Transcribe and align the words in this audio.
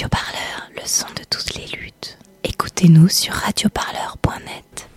Radio 0.00 0.08
Parleur, 0.08 0.70
le 0.74 0.86
son 0.86 1.08
de 1.08 1.22
toutes 1.28 1.54
les 1.56 1.66
luttes. 1.76 2.16
Écoutez-nous 2.42 3.10
sur 3.10 3.34
radioparleur.net. 3.34 4.88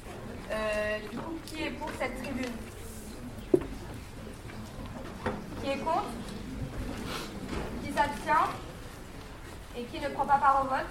Euh, 0.49 0.97
du 1.11 1.17
coup, 1.17 1.33
qui 1.45 1.63
est 1.63 1.71
pour 1.71 1.89
cette 1.99 2.23
tribune? 2.23 2.53
Qui 5.61 5.69
est 5.71 5.77
contre? 5.79 6.05
Qui 7.83 7.91
s'abstient? 7.91 8.47
Et 9.77 9.83
qui 9.83 9.99
ne 9.99 10.07
prend 10.07 10.25
pas 10.25 10.37
part 10.37 10.63
au 10.63 10.69
vote? 10.69 10.85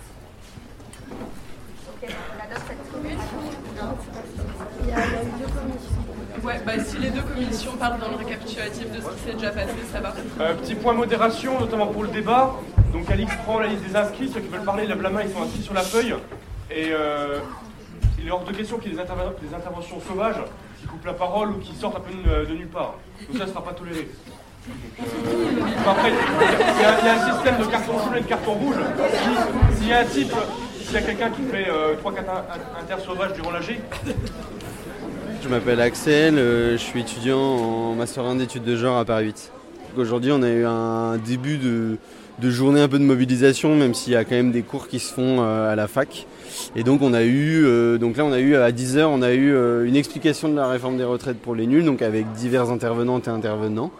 Ok, 1.89 2.11
on 2.11 2.45
adopte 2.45 2.67
cette 2.69 2.93
tribune. 2.93 3.19
Ouais, 6.45 6.61
bah 6.67 6.85
si 6.85 6.99
les 6.99 7.09
deux 7.09 7.23
commissions 7.23 7.77
parlent 7.79 7.99
dans 7.99 8.11
le 8.11 8.17
récapitulatif 8.17 8.91
de 8.91 9.01
ce 9.01 9.09
qui 9.09 9.21
s'est 9.25 9.35
déjà 9.37 9.53
passé, 9.53 9.73
ça 9.91 10.01
va. 10.01 10.13
Euh, 10.41 10.55
petit 10.57 10.75
point 10.75 10.93
modération, 10.93 11.59
notamment 11.59 11.87
pour 11.87 12.03
le 12.03 12.11
débat. 12.11 12.57
Donc 12.93 13.11
Alix 13.11 13.33
prend 13.45 13.59
la 13.59 13.69
liste 13.69 13.85
des 13.89 13.97
inscrits, 13.97 14.31
ceux 14.33 14.41
qui 14.41 14.49
veulent 14.49 14.65
parler, 14.65 14.87
lèvent 14.87 15.03
la 15.03 15.11
main, 15.11 15.21
ils 15.27 15.33
sont 15.33 15.43
inscrits 15.43 15.63
sur 15.63 15.75
la 15.75 15.81
feuille. 15.83 16.15
Et 16.71 16.91
euh, 16.93 17.39
il 18.21 18.27
est 18.29 18.31
hors 18.31 18.45
de 18.45 18.53
question 18.53 18.79
qu'il 18.79 18.93
y 18.93 18.95
ait 18.95 18.99
des, 18.99 19.03
interven- 19.03 19.33
des 19.43 19.55
interventions 19.55 19.99
sauvages 20.01 20.37
qui 20.81 20.87
coupent 20.87 21.07
la 21.07 21.13
parole 21.15 21.51
ou 21.51 21.55
qui 21.59 21.75
sortent 21.75 21.97
un 21.97 22.01
peu 22.01 22.13
de, 22.13 22.47
de 22.51 22.55
nulle 22.55 22.69
part. 22.69 22.95
Donc 23.29 23.39
ça 23.39 23.45
ne 23.47 23.51
sera 23.51 23.65
pas 23.65 23.73
toléré. 23.73 24.09
Euh, 24.69 25.91
après, 25.91 26.11
il 26.11 26.83
y, 26.83 26.85
a- 27.09 27.15
un 27.15 27.33
système 27.35 27.59
de 27.59 27.65
carton 27.65 27.93
jaune 27.99 28.17
et 28.17 28.21
de 28.21 28.27
carton 28.27 28.53
rouge. 28.53 28.77
Si- 29.73 29.79
S'il 29.79 29.89
y 29.89 29.93
a 29.93 30.01
un 30.01 30.05
type, 30.05 30.33
s'il 30.83 30.93
y 30.95 30.97
a 30.97 31.03
quelqu'un 31.03 31.31
qui 31.31 31.43
fait 31.43 31.67
3-4 32.05 32.21
inter 32.81 33.03
sauvages 33.05 33.33
durant 33.35 33.51
l'AG, 33.53 33.81
Je 35.43 35.49
m'appelle 35.49 35.81
Axel, 35.81 36.39
euh, 36.39 36.73
je 36.73 36.77
suis 36.77 37.01
étudiant 37.01 37.39
en 37.41 37.95
Master 37.95 38.25
1 38.25 38.37
d'études 38.37 38.63
de 38.65 38.77
genre 38.77 38.97
à 38.99 39.05
Paris 39.05 39.25
8. 39.27 39.53
Aujourd'hui, 39.97 40.31
on 40.33 40.43
a 40.43 40.49
eu 40.49 40.65
un 40.65 41.17
début 41.19 41.59
de, 41.59 41.99
de 42.43 42.51
journée 42.51 42.81
un 42.81 42.89
peu 42.89 42.99
de 42.99 43.05
mobilisation, 43.05 43.77
même 43.77 43.95
s'il 43.95 44.13
y 44.13 44.17
a 44.17 44.25
quand 44.25 44.35
même 44.35 44.51
des 44.51 44.63
cours 44.63 44.89
qui 44.89 44.99
se 44.99 45.13
font 45.15 45.41
euh, 45.41 45.73
à 45.73 45.77
la 45.77 45.87
fac. 45.87 46.27
Et 46.75 46.83
donc, 46.83 47.01
on 47.01 47.15
a 47.15 47.23
eu, 47.23 47.65
euh, 47.65 47.99
donc 47.99 48.17
là, 48.17 48.25
on 48.25 48.33
a 48.33 48.41
eu 48.41 48.57
à 48.57 48.73
10h, 48.73 49.05
on 49.05 49.23
a 49.23 49.33
eu 49.33 49.55
euh, 49.55 49.87
une 49.87 49.95
explication 49.95 50.49
de 50.49 50.57
la 50.57 50.67
réforme 50.67 50.97
des 50.97 51.05
retraites 51.05 51.39
pour 51.39 51.55
les 51.55 51.69
nuls, 51.69 51.85
donc 51.85 52.03
avec 52.03 52.31
divers 52.33 52.71
intervenantes 52.71 53.29
et 53.29 53.31
intervenants. 53.31 53.93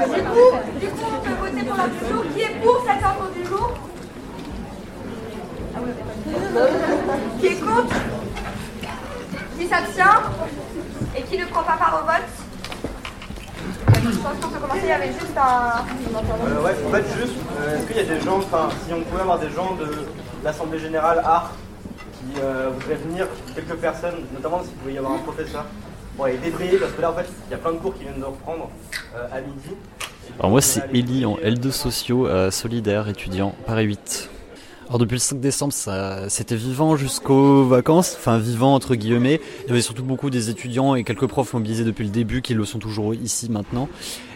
Du 0.00 0.22
coup, 0.22 0.50
du 0.80 0.86
coup, 0.86 1.06
on 1.06 1.20
peut 1.24 1.34
voter 1.40 1.64
pour 1.64 1.76
l'ordre 1.76 1.92
du 1.94 2.12
jour. 2.12 2.24
Qui 2.34 2.42
est 2.42 2.60
pour 2.62 2.84
cet 2.86 3.02
ordre 3.02 3.30
du 3.34 3.44
jour 3.46 3.72
Qui 7.40 7.46
est 7.46 7.60
contre 7.60 7.96
Qui 9.58 9.66
s'abstient 9.66 10.20
Et 11.16 11.22
qui 11.22 11.38
ne 11.38 11.46
prend 11.46 11.62
pas 11.62 11.78
part 11.78 12.02
au 12.02 12.06
vote 12.06 12.40
Peut 14.40 14.58
commencer. 14.60 14.80
Il 14.82 14.88
y 14.88 14.92
avait 14.92 15.12
juste 15.12 15.36
un. 15.36 15.84
Euh, 16.46 16.62
ouais, 16.62 16.74
en 16.86 16.90
fait, 16.90 17.04
juste, 17.20 17.34
euh, 17.60 17.76
est-ce 17.76 17.86
qu'il 17.86 17.96
y 17.96 18.00
a 18.00 18.04
des 18.04 18.20
gens, 18.20 18.38
enfin, 18.38 18.68
si 18.86 18.94
on 18.94 19.00
pouvait 19.02 19.22
avoir 19.22 19.38
des 19.38 19.50
gens 19.50 19.74
de 19.74 19.86
l'Assemblée 20.44 20.78
Générale 20.78 21.20
Art 21.24 21.52
qui 22.20 22.40
euh, 22.40 22.70
voudraient 22.72 22.96
venir, 22.96 23.26
quelques 23.54 23.76
personnes, 23.76 24.26
notamment 24.34 24.62
s'il 24.62 24.72
pouvait 24.74 24.94
y 24.94 24.98
avoir 24.98 25.14
un 25.14 25.18
professeur, 25.18 25.64
pour 26.16 26.26
aller 26.26 26.38
débrayer, 26.38 26.76
parce 26.78 26.92
que 26.92 27.00
là, 27.00 27.10
en 27.10 27.14
fait, 27.14 27.26
il 27.48 27.50
y 27.52 27.54
a 27.54 27.58
plein 27.58 27.72
de 27.72 27.78
cours 27.78 27.94
qui 27.94 28.02
viennent 28.02 28.20
de 28.20 28.24
reprendre 28.24 28.70
euh, 29.14 29.26
à 29.32 29.40
midi. 29.40 29.70
Alors 30.38 30.50
moi 30.50 30.60
c'est 30.60 30.82
Ellie 30.94 31.24
en 31.24 31.36
L2 31.36 31.72
sociaux 31.72 32.28
euh, 32.28 32.50
solidaire 32.50 33.08
étudiant 33.08 33.54
Paris 33.66 33.84
8. 33.84 34.30
Alors 34.86 34.98
depuis 34.98 35.16
le 35.16 35.20
5 35.20 35.40
décembre 35.40 35.72
ça 35.72 36.28
c'était 36.28 36.54
vivant 36.54 36.94
jusqu'aux 36.96 37.64
vacances, 37.64 38.16
enfin 38.16 38.38
vivant 38.38 38.74
entre 38.74 38.94
guillemets. 38.94 39.40
Il 39.64 39.68
y 39.68 39.70
avait 39.72 39.82
surtout 39.82 40.04
beaucoup 40.04 40.30
des 40.30 40.48
étudiants 40.48 40.94
et 40.94 41.02
quelques 41.02 41.26
profs 41.26 41.52
mobilisés 41.52 41.84
depuis 41.84 42.04
le 42.04 42.10
début 42.10 42.42
qui 42.42 42.54
le 42.54 42.64
sont 42.64 42.78
toujours 42.78 43.14
ici 43.14 43.50
maintenant. 43.50 43.88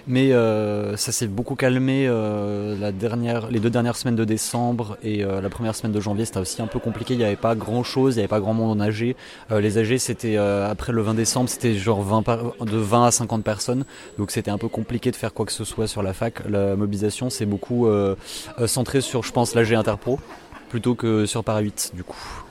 Mais 0.06 0.32
euh, 0.32 0.98
ça 0.98 1.12
s'est 1.12 1.26
beaucoup 1.26 1.54
calmé 1.54 2.04
euh, 2.06 2.76
la 2.78 2.92
dernière, 2.92 3.48
les 3.50 3.58
deux 3.58 3.70
dernières 3.70 3.96
semaines 3.96 4.16
de 4.16 4.24
décembre 4.26 4.98
et 5.02 5.24
euh, 5.24 5.40
la 5.40 5.48
première 5.48 5.74
semaine 5.74 5.92
de 5.92 6.00
janvier 6.00 6.26
c'était 6.26 6.40
aussi 6.40 6.60
un 6.60 6.66
peu 6.66 6.78
compliqué. 6.78 7.14
Il 7.14 7.18
n'y 7.18 7.24
avait 7.24 7.36
pas 7.36 7.54
grand 7.54 7.82
chose, 7.82 8.14
il 8.14 8.18
n'y 8.18 8.22
avait 8.22 8.28
pas 8.28 8.40
grand 8.40 8.52
monde 8.52 8.78
en 8.78 8.84
AG. 8.84 9.16
Euh, 9.50 9.60
les 9.60 9.78
AG 9.78 9.96
c'était 9.96 10.36
euh, 10.36 10.70
après 10.70 10.92
le 10.92 11.00
20 11.00 11.14
décembre 11.14 11.48
c'était 11.48 11.74
genre 11.74 12.02
20 12.02 12.22
par- 12.22 12.52
de 12.60 12.76
20 12.76 13.06
à 13.06 13.10
50 13.10 13.42
personnes. 13.42 13.84
Donc 14.18 14.30
c'était 14.30 14.50
un 14.50 14.58
peu 14.58 14.68
compliqué 14.68 15.10
de 15.10 15.16
faire 15.16 15.32
quoi 15.32 15.46
que 15.46 15.52
ce 15.52 15.64
soit 15.64 15.86
sur 15.86 16.02
la 16.02 16.12
fac. 16.12 16.46
La 16.50 16.76
mobilisation 16.76 17.30
c'est 17.30 17.46
beaucoup 17.46 17.86
euh, 17.86 18.14
centré 18.66 19.00
sur 19.00 19.22
je 19.22 19.32
pense 19.32 19.54
l'AG 19.54 19.72
Interpro 19.72 20.20
plutôt 20.68 20.94
que 20.94 21.24
sur 21.24 21.42
Paris 21.44 21.64
8 21.64 21.92
du 21.94 22.04
coup. 22.04 22.43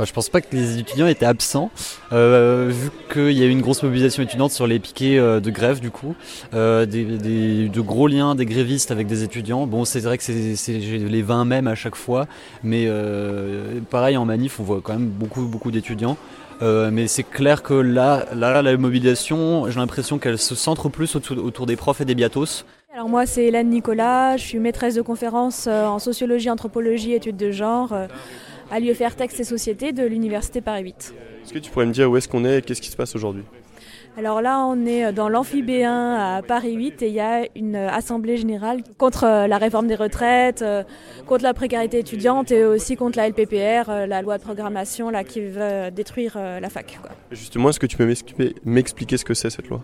Euh, 0.00 0.04
Je 0.04 0.12
pense 0.12 0.28
pas 0.28 0.40
que 0.40 0.54
les 0.54 0.78
étudiants 0.78 1.06
étaient 1.06 1.26
absents, 1.26 1.70
euh, 2.12 2.70
vu 2.72 2.90
qu'il 3.12 3.32
y 3.32 3.42
a 3.42 3.46
eu 3.46 3.50
une 3.50 3.60
grosse 3.62 3.82
mobilisation 3.82 4.22
étudiante 4.22 4.50
sur 4.52 4.66
les 4.66 4.78
piquets 4.78 5.18
euh, 5.18 5.40
de 5.40 5.50
grève 5.50 5.80
du 5.80 5.90
coup, 5.90 6.14
euh, 6.54 6.86
des, 6.86 7.04
des- 7.04 7.68
de 7.68 7.80
gros 7.80 8.06
liens 8.08 8.34
des 8.34 8.46
grévistes 8.46 8.90
avec 8.90 9.06
des 9.06 9.22
étudiants. 9.22 9.66
Bon, 9.66 9.84
c'est 9.84 10.00
vrai 10.00 10.18
que 10.18 10.24
c'est 10.24 10.72
les 10.72 11.22
20 11.22 11.44
mêmes 11.44 11.66
à 11.66 11.74
chaque 11.74 11.96
fois, 11.96 12.26
mais 12.62 12.84
euh, 12.88 13.80
pareil 13.90 14.16
en 14.16 14.24
manif, 14.24 14.60
on 14.60 14.64
voit 14.64 14.80
quand 14.82 14.92
même 14.94 15.08
beaucoup 15.08 15.42
beaucoup 15.42 15.70
d'étudiants. 15.70 16.16
Euh, 16.62 16.90
mais 16.90 17.06
c'est 17.06 17.22
clair 17.22 17.62
que 17.62 17.74
là, 17.74 18.24
là, 18.34 18.62
la 18.62 18.76
mobilisation, 18.78 19.70
j'ai 19.70 19.78
l'impression 19.78 20.18
qu'elle 20.18 20.38
se 20.38 20.54
centre 20.54 20.88
plus 20.88 21.14
autour, 21.14 21.36
autour 21.44 21.66
des 21.66 21.76
profs 21.76 22.00
et 22.00 22.06
des 22.06 22.14
biatos. 22.14 22.64
Alors 22.94 23.10
moi 23.10 23.26
c'est 23.26 23.44
Hélène 23.44 23.68
Nicolas, 23.68 24.38
je 24.38 24.42
suis 24.44 24.58
maîtresse 24.58 24.94
de 24.94 25.02
conférence 25.02 25.66
euh, 25.68 25.84
en 25.84 25.98
sociologie, 25.98 26.48
anthropologie, 26.48 27.12
études 27.12 27.36
de 27.36 27.50
genre 27.50 27.92
à 28.70 28.80
l'UFR 28.80 29.14
Texte 29.16 29.40
et 29.40 29.44
Société 29.44 29.92
de 29.92 30.04
l'Université 30.04 30.60
Paris 30.60 30.82
8. 30.84 31.14
Est-ce 31.44 31.52
que 31.52 31.58
tu 31.58 31.70
pourrais 31.70 31.86
me 31.86 31.92
dire 31.92 32.10
où 32.10 32.16
est-ce 32.16 32.28
qu'on 32.28 32.44
est 32.44 32.58
et 32.58 32.62
qu'est-ce 32.62 32.80
qui 32.80 32.90
se 32.90 32.96
passe 32.96 33.14
aujourd'hui? 33.14 33.44
Alors 34.18 34.40
là 34.40 34.64
on 34.64 34.86
est 34.86 35.12
dans 35.12 35.28
l'amphi 35.28 35.62
B1 35.62 35.84
à 35.84 36.40
Paris 36.42 36.72
8 36.72 37.02
et 37.02 37.08
il 37.08 37.12
y 37.12 37.20
a 37.20 37.44
une 37.54 37.76
assemblée 37.76 38.38
générale 38.38 38.82
contre 38.96 39.24
euh, 39.24 39.46
la 39.46 39.58
réforme 39.58 39.88
des 39.88 39.94
retraites, 39.94 40.62
euh, 40.62 40.84
contre 41.26 41.44
la 41.44 41.52
précarité 41.52 41.98
étudiante 41.98 42.50
et 42.50 42.64
aussi 42.64 42.96
contre 42.96 43.18
la 43.18 43.28
LPPR, 43.28 43.90
euh, 43.90 44.06
la 44.06 44.22
loi 44.22 44.38
de 44.38 44.42
programmation 44.42 45.10
là, 45.10 45.22
qui 45.22 45.42
veut 45.42 45.90
détruire 45.90 46.38
la 46.38 46.70
fac. 46.70 46.98
quoi. 47.02 47.10
Justement, 47.30 47.68
est-ce 47.68 47.80
que 47.80 47.86
tu 47.86 47.98
peux 47.98 48.10
m'expliquer 48.64 49.18
ce 49.18 49.24
que 49.26 49.34
c'est 49.34 49.50
cette 49.50 49.68
loi? 49.68 49.82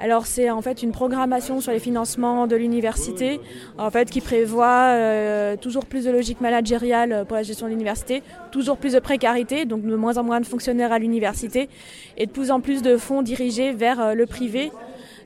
Alors 0.00 0.26
c'est 0.26 0.50
en 0.50 0.62
fait 0.62 0.82
une 0.82 0.92
programmation 0.92 1.60
sur 1.60 1.72
les 1.72 1.78
financements 1.78 2.46
de 2.46 2.56
l'université, 2.56 3.40
en 3.78 3.90
fait 3.90 4.10
qui 4.10 4.20
prévoit 4.20 4.90
euh, 4.90 5.56
toujours 5.56 5.86
plus 5.86 6.04
de 6.04 6.10
logique 6.10 6.40
managériale 6.40 7.24
pour 7.26 7.36
la 7.36 7.42
gestion 7.42 7.66
de 7.66 7.72
l'université, 7.72 8.22
toujours 8.50 8.76
plus 8.76 8.94
de 8.94 8.98
précarité, 9.00 9.64
donc 9.64 9.82
de 9.82 9.96
moins 9.96 10.16
en 10.18 10.24
moins 10.24 10.40
de 10.40 10.46
fonctionnaires 10.46 10.92
à 10.92 10.98
l'université, 10.98 11.68
et 12.16 12.26
de 12.26 12.30
plus 12.30 12.50
en 12.50 12.60
plus 12.60 12.82
de 12.82 12.96
fonds 12.96 13.22
dirigés 13.22 13.72
vers 13.72 14.00
euh, 14.00 14.14
le 14.14 14.26
privé. 14.26 14.72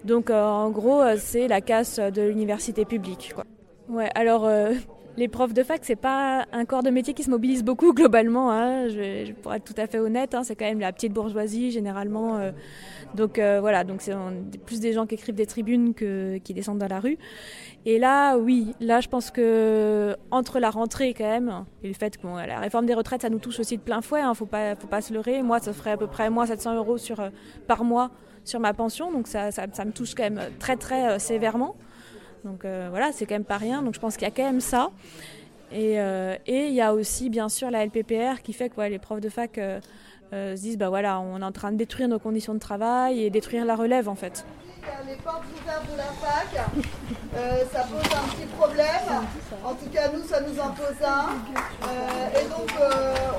Donc 0.04 0.30
euh, 0.30 0.42
en 0.42 0.70
gros 0.70 1.02
euh, 1.02 1.16
c'est 1.18 1.48
la 1.48 1.60
casse 1.60 1.98
de 1.98 2.22
l'université 2.22 2.84
publique. 2.84 3.34
Ouais, 3.88 4.08
alors 4.14 4.46
euh, 4.46 4.72
les 5.16 5.28
profs 5.28 5.54
de 5.54 5.62
fac, 5.62 5.80
c'est 5.82 5.96
pas 5.96 6.46
un 6.52 6.64
corps 6.64 6.82
de 6.82 6.90
métier 6.90 7.14
qui 7.14 7.22
se 7.22 7.30
mobilise 7.30 7.64
beaucoup 7.64 7.92
globalement. 8.00 8.50
Hein, 8.52 8.88
je, 8.88 9.24
je- 9.26 9.32
pour 9.32 9.52
être 9.54 9.64
tout 9.64 9.80
à 9.80 9.86
fait 9.86 9.98
honnête, 9.98 10.34
hein, 10.34 10.42
c'est 10.44 10.56
quand 10.56 10.64
même 10.66 10.80
la 10.80 10.92
petite 10.92 11.12
bourgeoisie 11.12 11.70
généralement. 11.70 12.36
euh, 12.38 12.50
donc 13.14 13.38
euh, 13.38 13.60
voilà, 13.60 13.84
donc 13.84 14.02
c'est 14.02 14.14
plus 14.66 14.80
des 14.80 14.92
gens 14.92 15.06
qui 15.06 15.14
écrivent 15.14 15.34
des 15.34 15.46
tribunes 15.46 15.94
que 15.94 16.38
qui 16.38 16.52
descendent 16.54 16.78
dans 16.78 16.88
la 16.88 17.00
rue. 17.00 17.18
Et 17.86 17.98
là, 17.98 18.36
oui, 18.36 18.74
là 18.80 19.00
je 19.00 19.08
pense 19.08 19.30
que 19.30 20.16
entre 20.30 20.58
la 20.58 20.70
rentrée 20.70 21.14
quand 21.14 21.24
même 21.24 21.64
et 21.82 21.88
le 21.88 21.94
fait 21.94 22.16
que 22.18 22.26
la 22.26 22.58
réforme 22.58 22.84
des 22.86 22.94
retraites, 22.94 23.22
ça 23.22 23.30
nous 23.30 23.38
touche 23.38 23.60
aussi 23.60 23.76
de 23.76 23.82
plein 23.82 24.02
fouet. 24.02 24.20
Hein, 24.20 24.34
faut 24.34 24.44
pas, 24.46 24.74
faut 24.74 24.88
pas 24.88 25.00
se 25.00 25.14
leurrer. 25.14 25.42
Moi, 25.42 25.60
ça 25.60 25.72
ferait 25.72 25.92
à 25.92 25.96
peu 25.96 26.08
près 26.08 26.28
moins 26.30 26.46
700 26.46 26.74
euros 26.74 26.96
euh, 27.18 27.30
par 27.66 27.84
mois 27.84 28.10
sur 28.44 28.60
ma 28.60 28.72
pension, 28.74 29.10
donc 29.10 29.26
ça, 29.26 29.50
ça, 29.50 29.66
me 29.84 29.90
touche 29.92 30.14
quand 30.14 30.22
même 30.22 30.40
très 30.60 30.76
très 30.76 31.18
sévèrement. 31.18 31.74
Donc 32.46 32.64
euh, 32.64 32.86
voilà, 32.90 33.10
c'est 33.12 33.26
quand 33.26 33.34
même 33.34 33.44
pas 33.44 33.58
rien. 33.58 33.82
Donc 33.82 33.94
je 33.94 34.00
pense 34.00 34.16
qu'il 34.16 34.26
y 34.26 34.30
a 34.30 34.34
quand 34.34 34.44
même 34.44 34.60
ça. 34.60 34.90
Et 35.72 36.00
euh, 36.00 36.36
il 36.46 36.72
y 36.72 36.80
a 36.80 36.94
aussi 36.94 37.28
bien 37.28 37.48
sûr 37.48 37.70
la 37.70 37.84
LPPR 37.84 38.40
qui 38.42 38.52
fait 38.52 38.70
que 38.70 38.80
les 38.82 39.00
profs 39.00 39.20
de 39.20 39.28
fac 39.28 39.58
euh, 39.58 39.80
se 40.30 40.60
disent 40.60 40.78
bah 40.78 40.88
voilà, 40.88 41.20
on 41.20 41.40
est 41.42 41.44
en 41.44 41.52
train 41.52 41.72
de 41.72 41.76
détruire 41.76 42.08
nos 42.08 42.20
conditions 42.20 42.54
de 42.54 42.60
travail 42.60 43.20
et 43.20 43.30
détruire 43.30 43.64
la 43.64 43.74
relève 43.74 44.08
en 44.08 44.14
fait. 44.14 44.46
Les 45.04 45.16
portes 45.16 45.42
ouvertes 45.60 45.90
de 45.90 45.96
la 45.96 46.04
fac, 46.04 46.54
ça 47.72 47.80
pose 47.82 47.98
un 47.98 48.28
petit 48.28 48.46
problème. 48.56 48.86
En 49.64 49.74
tout 49.74 49.90
cas, 49.92 50.08
nous, 50.14 50.22
ça 50.22 50.40
nous 50.40 50.60
en 50.60 50.70
pose 50.70 51.04
un. 51.04 51.26
Et 52.38 52.44
donc, 52.44 52.70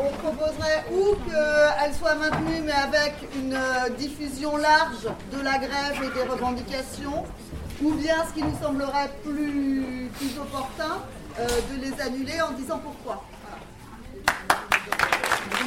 on 0.02 0.18
proposerait 0.18 0.84
ou 0.92 1.16
qu'elle 1.26 1.94
soit 1.94 2.16
maintenue, 2.16 2.64
mais 2.66 2.74
avec 2.74 3.14
une 3.34 3.58
diffusion 3.96 4.58
large 4.58 5.08
de 5.32 5.42
la 5.42 5.58
grève 5.58 6.04
et 6.04 6.14
des 6.14 6.30
revendications, 6.30 7.24
ou 7.84 7.92
bien, 7.94 8.16
ce 8.28 8.34
qui 8.34 8.44
nous 8.44 8.58
semblerait 8.62 9.12
plus, 9.24 10.10
opportun, 10.40 10.98
euh, 11.40 11.48
de 11.48 11.82
les 11.82 12.02
annuler 12.02 12.42
en 12.42 12.52
disant 12.52 12.80
pourquoi. 12.80 13.24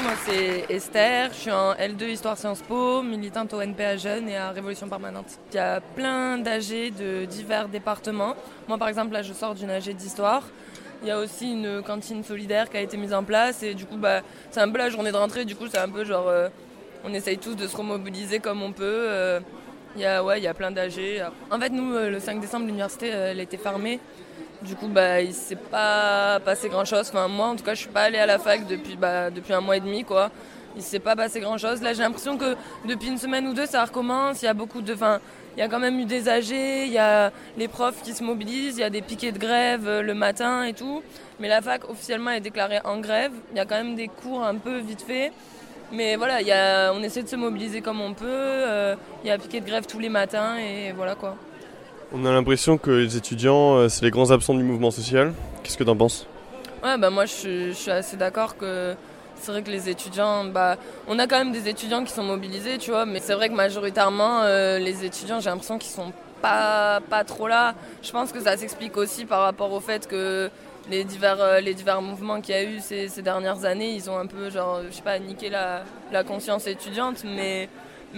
Moi 0.03 0.13
c'est 0.25 0.65
Esther, 0.71 1.31
je 1.33 1.39
suis 1.39 1.51
en 1.51 1.75
L2 1.75 2.05
Histoire 2.09 2.39
Sciences 2.39 2.63
Po, 2.63 3.03
militante 3.03 3.53
au 3.53 3.61
NPA 3.61 3.97
Jeunes 3.99 4.29
et 4.31 4.37
à 4.37 4.51
Révolution 4.51 4.89
Permanente. 4.89 5.39
Il 5.53 5.57
y 5.57 5.59
a 5.59 5.81
plein 5.81 6.39
d'AG 6.39 6.95
de 6.99 7.27
divers 7.27 7.69
départements. 7.69 8.35
Moi 8.67 8.79
par 8.79 8.89
exemple 8.89 9.13
là 9.13 9.23
je 9.23 9.33
sors 9.35 9.55
d'une 9.55 9.71
AG 9.71 9.95
d'histoire. 9.95 10.43
Il 11.03 11.09
y 11.09 11.11
a 11.11 11.19
aussi 11.19 11.53
une 11.53 11.83
cantine 11.83 12.25
solidaire 12.25 12.71
qui 12.71 12.77
a 12.79 12.81
été 12.81 12.97
mise 12.97 13.13
en 13.13 13.25
place 13.25 13.63
et 13.63 13.75
du 13.75 13.85
coup 13.85 13.97
bah, 13.97 14.23
c'est 14.51 14.61
un 14.61 14.71
peu 14.71 14.79
la 14.79 14.89
journée 14.91 15.13
de 15.13 15.17
rentrée, 15.17 15.45
du 15.45 15.55
coup 15.55 15.67
c'est 15.71 15.79
un 15.79 15.89
peu 15.89 16.05
genre 16.05 16.29
euh, 16.29 16.49
on 17.05 17.13
essaye 17.13 17.37
tous 17.39 17.55
de 17.55 17.67
se 17.67 17.77
remobiliser 17.77 18.39
comme 18.41 18.63
on 18.63 18.73
peut. 18.73 18.85
euh, 18.85 19.41
Il 19.97 20.03
y 20.03 20.07
a, 20.07 20.23
ouais, 20.23 20.39
il 20.39 20.45
y 20.45 20.47
a 20.47 20.55
plein 20.55 20.71
d'AG. 20.71 20.93
En 21.51 21.59
fait, 21.59 21.71
nous, 21.71 21.95
euh, 21.95 22.11
le 22.11 22.21
5 22.21 22.41
décembre, 22.41 22.67
l'université, 22.67 23.13
euh, 23.13 23.33
elle 23.33 23.41
était 23.41 23.57
fermée. 23.57 23.99
Du 24.63 24.77
coup, 24.77 24.87
bah, 24.87 25.21
il 25.21 25.35
s'est 25.35 25.57
pas 25.57 26.39
passé 26.45 26.69
grand-chose. 26.69 27.09
Enfin, 27.09 27.27
moi, 27.27 27.49
en 27.49 27.57
tout 27.57 27.65
cas, 27.65 27.75
je 27.75 27.81
suis 27.81 27.89
pas 27.89 28.03
allée 28.03 28.19
à 28.19 28.27
la 28.27 28.39
fac 28.39 28.67
depuis, 28.69 28.97
bah, 28.97 29.31
depuis 29.31 29.53
un 29.53 29.61
mois 29.61 29.77
et 29.77 29.81
demi, 29.81 30.05
quoi. 30.05 30.31
Il 30.77 30.83
s'est 30.83 31.01
pas 31.01 31.17
passé 31.17 31.41
grand-chose. 31.41 31.83
Là, 31.83 31.93
j'ai 31.93 32.03
l'impression 32.03 32.39
que 32.39 32.55
depuis 32.87 33.09
une 33.09 33.19
semaine 33.19 33.49
ou 33.49 33.55
deux, 33.55 33.67
ça 33.67 33.85
recommence. 33.85 34.43
Il 34.43 34.45
y 34.45 34.49
a 34.49 34.55
beaucoup 34.55 34.81
de... 34.81 34.95
Il 35.57 35.61
y 35.61 35.63
a 35.63 35.69
quand 35.69 35.81
même 35.81 35.99
eu 35.99 36.05
des 36.05 36.29
AG, 36.29 36.51
il 36.51 36.93
y 36.93 36.99
a 36.99 37.33
les 37.57 37.67
profs 37.67 38.03
qui 38.03 38.13
se 38.13 38.23
mobilisent, 38.23 38.77
il 38.77 38.83
y 38.83 38.85
a 38.85 38.91
des 38.91 39.03
piquets 39.03 39.33
de 39.33 39.39
grève 39.39 39.89
euh, 39.89 40.01
le 40.01 40.15
matin 40.15 40.63
et 40.63 40.75
tout. 40.75 41.03
Mais 41.41 41.49
la 41.49 41.61
fac, 41.61 41.91
officiellement, 41.91 42.31
est 42.31 42.41
déclarée 42.41 42.79
en 42.85 43.01
grève. 43.01 43.33
Il 43.51 43.57
y 43.57 43.61
a 43.61 43.65
quand 43.65 43.75
même 43.75 43.97
des 43.97 44.07
cours 44.07 44.45
un 44.45 44.55
peu 44.55 44.79
vite 44.79 45.03
faits. 45.03 45.33
Mais 45.93 46.17
voilà, 46.17 46.41
y 46.41 46.53
a, 46.53 46.93
on 46.93 47.03
essaie 47.03 47.23
de 47.23 47.29
se 47.29 47.37
mobiliser 47.37 47.81
comme 47.81 48.01
on 48.01 48.15
peut. 48.15 48.27
Euh, 48.29 48.95
il 49.25 49.29
y 49.29 49.31
a 49.31 49.39
piquet 49.39 49.61
de 49.61 49.67
grève 49.67 49.87
tous 49.87 49.99
les 49.99 50.09
matins 50.09 50.57
et 50.57 50.93
voilà 50.93 51.15
quoi. 51.15 51.37
On 52.13 52.25
a 52.25 52.33
l'impression 52.33 52.79
que 52.79 52.91
les 52.91 53.17
étudiants, 53.17 53.77
euh, 53.77 53.89
c'est 53.89 54.05
les 54.05 54.11
grands 54.11 54.31
absents 54.31 54.55
du 54.55 54.63
mouvement 54.63 54.91
social. 54.91 55.33
Qu'est-ce 55.63 55.77
que 55.77 55.85
tu 55.85 55.91
en 55.91 55.97
penses? 55.97 56.27
Ouais, 56.83 56.97
bah 56.97 57.11
moi 57.11 57.27
je, 57.27 57.73
suis 57.73 57.91
assez 57.91 58.17
d'accord 58.17 58.57
que 58.57 58.95
c'est 59.37 59.53
vrai 59.53 59.63
que 59.63 59.71
les 59.71 59.89
étudiants, 59.89 60.45
bah, 60.45 60.77
on 61.09 61.19
a 61.19 61.27
quand 61.27 61.39
même 61.39 61.53
des 61.53 61.69
étudiants 61.69 62.05
qui 62.05 62.13
sont 62.13 62.23
mobilisés, 62.23 62.79
tu 62.79 62.91
vois, 62.91 63.07
mais 63.07 63.21
c'est 63.21 63.35
vrai 63.35 63.49
que 63.49 63.55
majoritairement, 63.55 64.43
euh, 64.43 64.79
les 64.79 65.05
étudiants, 65.05 65.41
j'ai 65.41 65.51
l'impression 65.51 65.79
qu'ils 65.79 65.91
sont 65.91 66.13
pas, 66.41 67.01
pas 67.09 67.25
trop 67.25 67.49
là. 67.49 67.75
Je 68.03 68.11
pense 68.13 68.33
que 68.33 68.41
ça 68.41 68.57
s'explique 68.57 68.97
aussi 68.97 69.25
par 69.25 69.43
rapport 69.43 69.73
au 69.73 69.81
fait 69.81 70.07
que 70.07 70.51
les 70.89 71.05
divers, 71.05 71.41
euh, 71.41 71.61
les 71.61 71.75
divers 71.75 72.01
mouvements 72.01 72.41
qu'il 72.41 72.55
y 72.55 72.59
a 72.59 72.65
eu 72.65 72.81
ces, 72.81 73.09
dernières 73.23 73.65
années, 73.65 73.95
ils 73.95 74.09
ont 74.11 74.17
un 74.17 74.27
peu, 74.27 74.51
genre, 74.51 74.81
je 74.89 74.95
sais 74.95 75.03
pas, 75.03 75.19
niqué 75.19 75.51
la, 75.51 75.85
conscience 76.25 76.67
étudiante, 76.67 77.25
mais, 77.25 77.69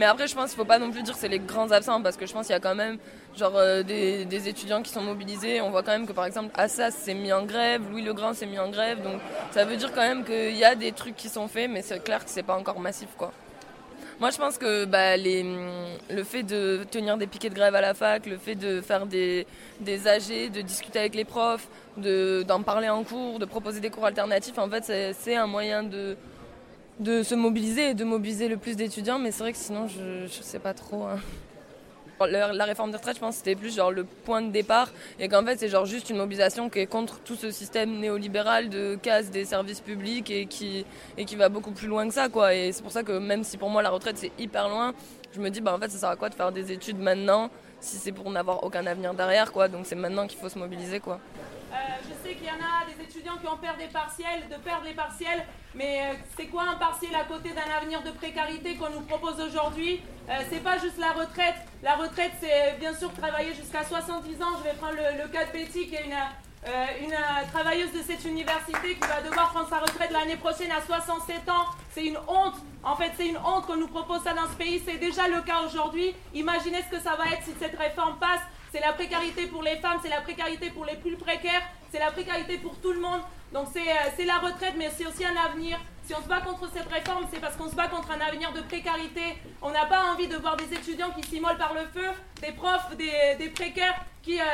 après, 0.01 0.27
je 0.27 0.35
pense 0.35 0.51
qu'il 0.51 0.57
faut 0.57 0.65
pas 0.65 0.79
non 0.79 0.91
plus 0.91 1.03
dire 1.03 1.15
que 1.15 1.21
c'est 1.21 1.29
les 1.29 1.39
grands 1.39 1.71
absents, 1.71 2.01
parce 2.03 2.17
que 2.17 2.27
je 2.27 2.33
pense 2.33 2.47
qu'il 2.47 2.55
y 2.55 2.57
a 2.57 2.61
quand 2.61 2.75
même 2.75 2.99
genre, 3.37 3.57
euh, 3.57 3.83
des, 3.83 4.49
étudiants 4.49 4.83
qui 4.83 4.91
sont 4.91 5.03
mobilisés. 5.03 5.61
On 5.61 5.71
voit 5.71 5.83
quand 5.83 5.93
même 5.93 6.07
que, 6.07 6.13
par 6.13 6.25
exemple, 6.25 6.51
Assas 6.55 6.93
s'est 6.93 7.15
mis 7.15 7.33
en 7.33 7.45
grève, 7.45 7.83
Louis 7.91 8.03
Legrand 8.03 8.35
s'est 8.35 8.47
mis 8.47 8.59
en 8.59 8.71
grève, 8.71 9.03
donc 9.03 9.21
ça 9.51 9.65
veut 9.65 9.77
dire 9.77 9.93
quand 9.93 10.03
même 10.03 10.25
qu'il 10.25 10.57
y 10.57 10.65
a 10.65 10.75
des 10.75 10.93
trucs 10.93 11.17
qui 11.17 11.29
sont 11.29 11.49
faits, 11.49 11.71
mais 11.71 11.83
c'est 11.83 12.03
clair 12.03 12.25
que 12.25 12.31
c'est 12.31 12.43
pas 12.43 12.57
encore 12.57 12.81
massif, 12.81 13.09
quoi. 13.17 13.33
Moi, 14.21 14.31
je 14.31 14.39
pense 14.39 14.59
que 14.59 14.85
bah, 14.85 15.17
le 15.17 16.25
fait 16.25 16.43
de 16.43 16.85
tenir 16.91 17.17
des 17.17 17.27
piquets 17.27 17.51
de 17.51 17.55
grève 17.55 17.75
à 17.75 17.81
la 17.81 17.95
fac, 17.95 18.27
le 18.27 18.39
fait 18.39 18.55
de 18.55 18.81
faire 18.81 19.07
des, 19.07 19.47
des 19.81 19.99
de 19.99 20.61
discuter 20.61 20.99
avec 20.99 21.15
les 21.15 21.25
profs, 21.25 21.69
d'en 21.97 22.63
parler 22.63 22.89
en 22.89 23.03
cours, 23.05 23.39
de 23.39 23.45
proposer 23.45 23.81
des 23.81 23.91
cours 23.91 24.07
alternatifs, 24.07 24.59
en 24.59 24.69
fait, 24.69 25.15
c'est 25.19 25.37
un 25.37 25.47
moyen 25.47 25.83
de, 25.83 26.17
de 27.01 27.23
se 27.23 27.35
mobiliser 27.35 27.91
et 27.91 27.95
de 27.95 28.05
mobiliser 28.05 28.49
le 28.49 28.57
plus 28.57 28.77
d'étudiants. 28.77 29.19
Mais 29.19 29.33
c'est 29.33 29.43
vrai 29.43 29.53
que 29.53 29.59
sinon, 29.59 29.89
je 29.89 30.23
ne 30.23 30.29
sais 30.29 30.59
pas 30.59 30.75
trop. 30.75 31.05
Hein. 31.05 31.19
La, 32.27 32.65
réforme 32.65 32.91
des 32.91 32.97
retraites, 32.97 33.17
je 33.17 33.21
pense, 33.21 33.37
c'était 33.37 33.55
plus 33.55 33.75
genre 33.75 33.91
le 33.91 34.05
point 34.05 34.43
de 34.43 34.51
départ 34.51 34.91
et 35.19 35.29
qu'en 35.29 35.45
fait, 35.45 35.59
c'est 35.59 35.69
genre 35.69 35.87
juste 35.87 36.11
une 36.11 36.17
mobilisation 36.17 36.69
qui 36.69 36.81
est 36.81 36.87
contre 36.87 37.21
tout 37.21 37.37
ce 37.37 37.51
système 37.51 37.99
néolibéral 37.99 38.69
de 38.69 38.97
casse 39.01 39.31
des 39.31 39.45
services 39.45 39.81
publics 39.81 40.31
et 40.31 40.47
qui, 40.47 40.85
et 41.17 41.25
qui 41.25 41.37
va 41.37 41.49
beaucoup 41.49 41.73
plus 41.73 41.89
loin 41.89 42.07
que 42.07 42.15
ça, 42.15 42.29
quoi. 42.29 42.55
Et 42.55 42.73
c'est 42.73 42.83
pour 42.83 42.93
ça 42.93 43.03
que 43.03 43.13
même 43.19 43.45
si 43.45 43.57
pour 43.57 43.71
moi 43.71 43.83
la 43.83 43.91
retraite 43.91 44.19
c'est 44.19 44.33
hyper 44.39 44.69
loin, 44.69 44.95
je 45.35 45.41
me 45.41 45.51
dis, 45.51 45.61
bah 45.61 45.75
en 45.75 45.79
fait, 45.79 45.91
ça 45.91 45.99
sert 45.99 46.09
à 46.11 46.17
quoi 46.17 46.29
de 46.29 46.35
faire 46.35 46.53
des 46.53 46.73
études 46.73 46.99
maintenant 46.99 47.51
si 47.81 47.97
c'est 47.97 48.13
pour 48.13 48.31
n'avoir 48.31 48.63
aucun 48.65 48.87
avenir 48.87 49.15
derrière, 49.15 49.53
quoi. 49.53 49.69
Donc 49.69 49.87
c'est 49.87 49.97
maintenant 49.97 50.27
qu'il 50.27 50.39
faut 50.39 50.49
se 50.49 50.59
mobiliser, 50.59 51.01
quoi. 51.01 51.19
Euh, 51.73 51.77
je 52.05 52.29
sais 52.29 52.35
qu'il 52.35 52.47
y 52.47 52.51
en 52.51 52.61
a 52.61 52.85
des 52.85 53.03
étudiants 53.03 53.39
qui 53.41 53.49
ont 53.49 53.57
peur 53.57 53.77
des 53.79 53.87
partiels, 53.87 54.47
de 54.51 54.57
perdre 54.57 54.85
les 54.85 54.93
partiels, 54.93 55.47
mais 55.75 56.03
euh, 56.03 56.15
c'est 56.37 56.47
quoi 56.47 56.65
un 56.65 56.75
partiel 56.77 57.15
à 57.15 57.25
côté 57.25 57.51
d'un 57.51 57.75
avenir 57.75 58.03
de 58.03 58.11
précarité 58.11 58.75
qu'on 58.75 58.91
nous 58.91 59.01
propose 59.01 59.41
aujourd'hui? 59.41 60.03
Euh, 60.29 60.35
C'est 60.51 60.63
pas 60.63 60.77
juste 60.77 60.99
la 60.99 61.13
retraite. 61.13 61.55
La 61.83 61.95
retraite, 61.95 62.33
c'est 62.41 62.77
bien 62.79 62.95
sûr 62.95 63.11
travailler 63.15 63.55
jusqu'à 63.55 63.85
70 63.85 64.43
ans. 64.43 64.59
Je 64.59 64.65
vais 64.65 64.75
prendre 64.75 64.97
le, 64.97 65.29
cas 65.29 65.47
de 65.47 65.53
Betty, 65.53 65.89
qui 65.89 65.95
est 65.95 66.05
une, 66.05 67.07
une 67.07 67.17
travailleuse 67.51 67.93
de 67.93 68.03
cette 68.03 68.25
université 68.27 68.95
qui 68.95 69.09
va 69.09 69.23
devoir 69.23 69.51
prendre 69.51 69.69
sa 69.71 69.79
retraite 69.79 70.11
l'année 70.11 70.37
prochaine 70.37 70.71
à 70.71 70.83
67 70.83 71.49
ans. 71.49 71.67
C'est 71.93 72.05
une 72.05 72.19
honte. 72.29 72.57
En 72.85 72.97
fait, 72.97 73.13
c'est 73.17 73.29
une 73.29 73.39
honte 73.39 73.67
qu'on 73.67 73.77
nous 73.77 73.89
propose 73.89 74.23
ça 74.23 74.35
dans 74.35 74.47
ce 74.47 74.57
pays. 74.57 74.83
C'est 74.85 74.99
déjà 74.99 75.27
le 75.27 75.41
cas 75.41 75.63
aujourd'hui. 75.67 76.15
Imaginez 76.35 76.83
ce 76.83 76.97
que 76.97 77.03
ça 77.03 77.17
va 77.17 77.33
être 77.33 77.43
si 77.45 77.55
cette 77.59 77.79
réforme 77.79 78.19
passe 78.19 78.43
c'est 78.73 78.81
la 78.81 78.95
précarité 78.95 79.47
pour 79.49 79.63
les 79.63 79.77
femmes, 79.77 79.99
c'est 80.03 80.09
la 80.09 80.23
précarité 80.23 80.71
pour 80.71 80.87
les 80.87 80.97
plus 80.97 81.17
précaires, 81.17 81.63
c'est 81.91 81.99
la 81.99 82.11
précarité 82.11 82.57
pour 82.57 82.75
tout 82.81 82.93
le 82.93 83.01
monde. 83.01 83.21
Donc 83.53 83.69
c'est 83.71 83.81
euh, 83.81 84.27
la 84.27 84.39
retraite, 84.39 84.75
mais 84.79 84.91
c'est 84.97 85.07
aussi 85.07 85.25
un 85.27 85.37
avenir. 85.37 85.79
Si 86.13 86.19
on 86.19 86.23
se 86.23 86.29
bat 86.29 86.43
contre 86.43 86.69
cette 86.71 86.93
réforme, 86.93 87.25
c'est 87.33 87.41
parce 87.41 87.57
qu'on 87.57 87.71
se 87.71 87.75
bat 87.75 87.89
contre 87.89 88.11
un 88.11 88.21
avenir 88.21 88.53
de 88.53 88.61
précarité. 88.61 89.39
On 89.63 89.71
n'a 89.71 89.87
pas 89.87 90.13
envie 90.13 90.29
de 90.29 90.37
voir 90.37 90.59
des 90.59 90.71
étudiants 90.75 91.11
qui 91.11 91.27
s'immolent 91.27 91.57
par 91.57 91.73
le 91.73 91.87
feu, 91.87 92.07
des 92.43 92.53
profs, 92.53 92.95
des, 92.99 93.49
précaires 93.49 93.99
qui 94.23 94.39
euh, 94.39 94.45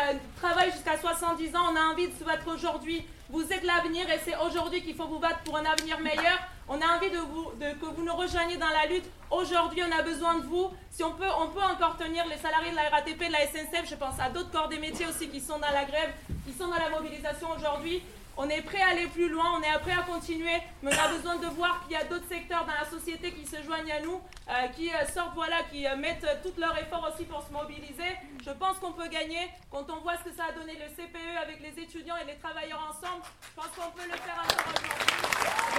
travaillent 0.40 0.70
jusqu'à 0.70 0.96
70 0.96 1.56
ans. 1.56 1.72
On 1.72 1.76
a 1.76 1.92
envie 1.92 2.06
de 2.06 2.16
se 2.16 2.22
battre 2.22 2.46
aujourd'hui. 2.46 3.04
Vous 3.28 3.42
êtes 3.52 3.64
l'avenir 3.64 4.08
et 4.08 4.20
c'est 4.24 4.36
aujourd'hui 4.36 4.82
qu'il 4.82 4.94
faut 4.94 5.08
vous 5.08 5.18
battre 5.18 5.40
pour 5.40 5.56
un 5.56 5.64
avenir 5.64 5.98
meilleur. 5.98 6.38
On 6.68 6.80
a 6.80 6.96
envie 6.96 7.10
de, 7.10 7.18
vous, 7.18 7.50
de 7.60 7.72
que 7.80 7.86
vous 7.86 8.04
nous 8.04 8.14
rejoigniez 8.14 8.56
dans 8.56 8.68
la 8.68 8.86
lutte. 8.86 9.06
Aujourd'hui, 9.28 9.82
on 9.82 9.98
a 9.98 10.02
besoin 10.02 10.38
de 10.38 10.46
vous. 10.46 10.70
Si 10.92 11.02
on 11.02 11.10
peut, 11.10 11.26
on 11.40 11.48
peut 11.48 11.64
encore 11.74 11.96
tenir 11.96 12.24
les 12.28 12.36
salariés 12.36 12.70
de 12.70 12.76
la 12.76 12.88
RATP, 12.88 13.18
de 13.18 13.32
la 13.32 13.46
SNCF. 13.48 13.90
Je 13.90 13.96
pense 13.96 14.20
à 14.20 14.30
d'autres 14.30 14.52
corps 14.52 14.68
des 14.68 14.78
métiers 14.78 15.06
aussi 15.06 15.28
qui 15.28 15.40
sont 15.40 15.58
dans 15.58 15.72
la 15.72 15.84
grève, 15.86 16.12
qui 16.46 16.52
sont 16.52 16.68
dans 16.68 16.78
la 16.78 16.88
mobilisation 16.88 17.48
aujourd'hui. 17.50 18.00
On 18.40 18.48
est 18.48 18.62
prêt 18.62 18.80
à 18.80 18.90
aller 18.90 19.08
plus 19.08 19.28
loin, 19.28 19.58
on 19.58 19.62
est 19.62 19.78
prêt 19.80 19.96
à 19.98 20.02
continuer, 20.02 20.62
mais 20.80 20.92
on 20.94 21.04
a 21.04 21.08
besoin 21.08 21.36
de 21.38 21.46
voir 21.56 21.82
qu'il 21.82 21.98
y 21.98 22.00
a 22.00 22.04
d'autres 22.04 22.28
secteurs 22.28 22.64
dans 22.64 22.72
la 22.72 22.88
société 22.88 23.32
qui 23.32 23.44
se 23.44 23.60
joignent 23.64 23.90
à 23.90 24.00
nous, 24.00 24.20
euh, 24.48 24.68
qui 24.76 24.90
euh, 24.90 25.06
sortent, 25.12 25.34
voilà, 25.34 25.56
qui 25.72 25.84
euh, 25.84 25.96
mettent 25.96 26.24
tout 26.44 26.52
leur 26.56 26.78
effort 26.78 27.10
aussi 27.12 27.24
pour 27.24 27.42
se 27.42 27.52
mobiliser. 27.52 28.14
Je 28.46 28.52
pense 28.52 28.78
qu'on 28.78 28.92
peut 28.92 29.08
gagner. 29.08 29.50
Quand 29.72 29.84
on 29.90 30.00
voit 30.02 30.12
ce 30.18 30.30
que 30.30 30.36
ça 30.36 30.44
a 30.50 30.52
donné 30.52 30.74
le 30.74 30.86
CPE 30.86 31.42
avec 31.42 31.58
les 31.60 31.82
étudiants 31.82 32.14
et 32.22 32.26
les 32.28 32.36
travailleurs 32.36 32.78
ensemble, 32.88 33.24
je 33.42 33.60
pense 33.60 33.70
qu'on 33.74 33.90
peut 33.90 34.06
le 34.06 34.16
faire. 34.16 34.44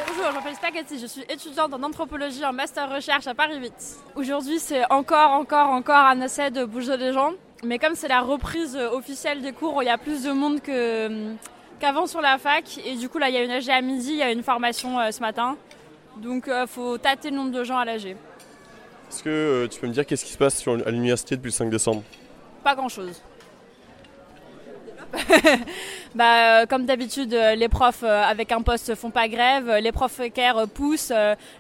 Bonjour, 0.05 0.25
je 0.29 0.35
m'appelle 0.35 0.55
Spaghetti, 0.55 0.99
je 0.99 1.07
suis 1.07 1.23
étudiante 1.29 1.73
en 1.73 1.81
anthropologie 1.81 2.43
en 2.43 2.51
master 2.51 2.91
recherche 2.93 3.27
à 3.27 3.35
Paris 3.35 3.57
8. 3.57 3.73
Aujourd'hui, 4.15 4.59
c'est 4.59 4.83
encore, 4.91 5.31
encore, 5.31 5.69
encore 5.69 6.05
un 6.05 6.19
essai 6.19 6.51
de 6.51 6.65
bouger 6.65 6.97
les 6.97 7.13
gens. 7.13 7.31
Mais 7.63 7.79
comme 7.79 7.95
c'est 7.95 8.09
la 8.09 8.19
reprise 8.19 8.75
officielle 8.75 9.41
des 9.41 9.53
cours 9.53 9.81
il 9.81 9.85
y 9.85 9.89
a 9.89 9.97
plus 9.97 10.23
de 10.23 10.31
monde 10.31 10.61
que 10.61 11.35
qu'avant 11.79 12.05
sur 12.05 12.21
la 12.21 12.37
fac. 12.37 12.79
Et 12.85 12.95
du 12.95 13.09
coup, 13.09 13.17
là, 13.17 13.29
il 13.29 13.35
y 13.35 13.37
a 13.37 13.43
une 13.43 13.51
AG 13.51 13.69
à 13.69 13.81
midi, 13.81 14.11
il 14.11 14.17
y 14.17 14.23
a 14.23 14.31
une 14.31 14.43
formation 14.43 14.99
euh, 14.99 15.11
ce 15.11 15.21
matin. 15.21 15.57
Donc, 16.17 16.43
il 16.47 16.53
euh, 16.53 16.67
faut 16.67 16.97
tâter 16.97 17.31
le 17.31 17.37
nombre 17.37 17.51
de 17.51 17.63
gens 17.63 17.77
à 17.77 17.85
l'AG. 17.85 18.05
Est-ce 18.05 19.23
que 19.23 19.29
euh, 19.29 19.67
tu 19.67 19.79
peux 19.79 19.87
me 19.87 19.93
dire 19.93 20.05
qu'est-ce 20.05 20.25
qui 20.25 20.33
se 20.33 20.37
passe 20.37 20.57
sur, 20.57 20.73
à 20.73 20.91
l'université 20.91 21.35
depuis 21.35 21.47
le 21.47 21.53
5 21.53 21.69
décembre? 21.69 22.03
Pas 22.63 22.75
grand-chose. 22.75 23.21
bah, 26.13 26.67
comme 26.67 26.85
d'habitude, 26.85 27.33
les 27.33 27.67
profs 27.67 28.03
avec 28.03 28.51
un 28.51 28.61
poste 28.61 28.93
font 28.93 29.09
pas 29.09 29.27
grève, 29.27 29.77
les 29.81 29.91
profs 29.91 30.17
précaires 30.17 30.67
poussent, 30.67 31.11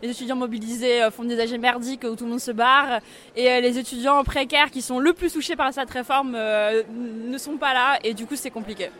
les 0.03 0.11
étudiants 0.11 0.35
mobilisés 0.35 1.07
font 1.09 1.23
des 1.23 1.39
AG 1.39 1.59
merdiques 1.59 2.03
où 2.03 2.15
tout 2.15 2.25
le 2.25 2.29
monde 2.29 2.39
se 2.39 2.51
barre, 2.51 2.99
et 3.35 3.59
les 3.59 3.79
étudiants 3.79 4.23
précaires 4.23 4.69
qui 4.69 4.83
sont 4.83 4.99
le 4.99 5.13
plus 5.13 5.33
touchés 5.33 5.55
par 5.55 5.73
cette 5.73 5.89
réforme 5.89 6.33
ne 6.33 7.37
sont 7.39 7.57
pas 7.57 7.73
là, 7.73 7.97
et 8.03 8.13
du 8.13 8.27
coup 8.27 8.35
c'est 8.35 8.51
compliqué. 8.51 8.91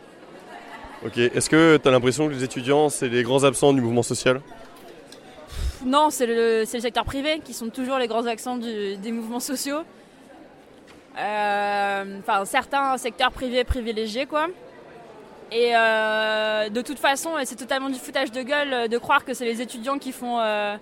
Ok, 1.04 1.16
est-ce 1.16 1.48
que 1.48 1.78
tu 1.78 1.88
as 1.88 1.90
l'impression 1.90 2.28
que 2.28 2.34
les 2.34 2.44
étudiants, 2.44 2.90
c'est 2.90 3.08
les 3.08 3.22
grands 3.22 3.44
absents 3.44 3.72
du 3.72 3.80
mouvement 3.80 4.02
social? 4.02 4.42
Non, 5.84 6.10
c'est 6.10 6.26
le, 6.26 6.64
secteur 6.66 7.04
privé 7.04 7.40
qui 7.42 7.54
sont 7.54 7.70
toujours 7.70 7.96
les 7.96 8.06
grands 8.06 8.26
absents 8.26 8.58
des 8.58 9.12
mouvements 9.12 9.40
sociaux. 9.40 9.80
Euh, 11.18 12.18
enfin, 12.20 12.44
certains 12.44 12.98
secteurs 12.98 13.32
privés 13.32 13.64
privilégiés, 13.64 14.26
quoi. 14.26 14.48
Et 15.50 15.72
euh, 15.74 16.68
de 16.68 16.82
toute 16.82 16.98
façon, 16.98 17.30
c'est 17.44 17.56
totalement 17.56 17.88
du 17.88 17.98
foutage 17.98 18.30
de 18.30 18.42
gueule 18.42 18.88
de 18.88 18.98
croire 18.98 19.24
que 19.24 19.34
c'est 19.34 19.46
les 19.46 19.60
étudiants 19.60 19.98
qui 19.98 20.12
font 20.12 20.38
euh, 20.38 20.76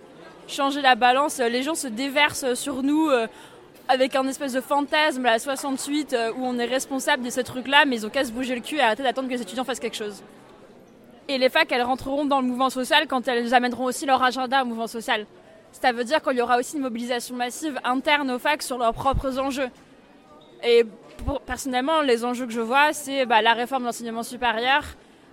changer 0.49 0.83
la 0.83 0.97
balance. 0.97 1.39
Les 1.39 1.63
gens 1.63 1.77
se 1.77 1.87
déversent 1.87 2.55
sur 2.55 2.83
nous 2.83 3.09
avec 3.89 4.15
un 4.15 4.27
espèce 4.29 4.53
de 4.53 4.61
fantasme 4.61 5.25
à 5.25 5.39
68 5.39 6.13
euh, 6.13 6.33
où 6.33 6.45
on 6.45 6.59
est 6.59 6.67
responsable 6.67 7.25
de 7.25 7.31
ces 7.31 7.43
trucs-là, 7.43 7.87
mais 7.87 7.97
ils 7.97 8.07
ont 8.07 8.11
qu'à 8.11 8.25
se 8.25 8.33
bouger 8.33 8.55
le 8.55 8.61
cul 8.61 8.77
et 8.77 8.83
arrêter 8.83 9.03
d'attendre 9.03 9.29
que 9.29 9.33
les 9.33 9.41
étudiants 9.41 9.65
fassent 9.65 9.81
quelque 9.81 9.97
chose. 9.97 10.23
Et 11.27 11.39
les 11.39 11.49
facs, 11.49 11.73
elles 11.73 11.83
rentreront 11.83 12.27
dans 12.27 12.41
le 12.41 12.47
mouvement 12.47 12.71
social 12.71 13.07
quand 13.07 13.27
elles 13.29 13.55
amèneront 13.55 13.85
aussi 13.85 14.07
leur 14.07 14.23
agenda 14.23 14.63
au 14.63 14.67
mouvement 14.67 14.87
social. 14.87 15.27
Ça 15.73 15.93
veut 15.93 16.05
dire 16.05 16.23
qu'il 16.23 16.37
y 16.37 16.43
aura 16.43 16.59
aussi 16.59 16.77
une 16.77 16.83
mobilisation 16.83 17.35
massive 17.35 17.79
interne 17.85 18.31
aux 18.31 18.39
facs 18.39 18.63
sur 18.63 18.79
leurs 18.79 18.95
propres 18.95 19.39
enjeux. 19.39 19.69
Et 20.65 20.85
personnellement, 21.47 22.03
les 22.03 22.25
enjeux 22.25 22.47
que 22.47 22.53
je 22.53 22.61
vois, 22.61 22.93
c'est 22.93 23.27
bah, 23.27 23.43
la 23.43 23.55
réforme 23.55 23.83
de 23.83 23.87
l'enseignement 23.87 24.23
supérieur, 24.23 24.83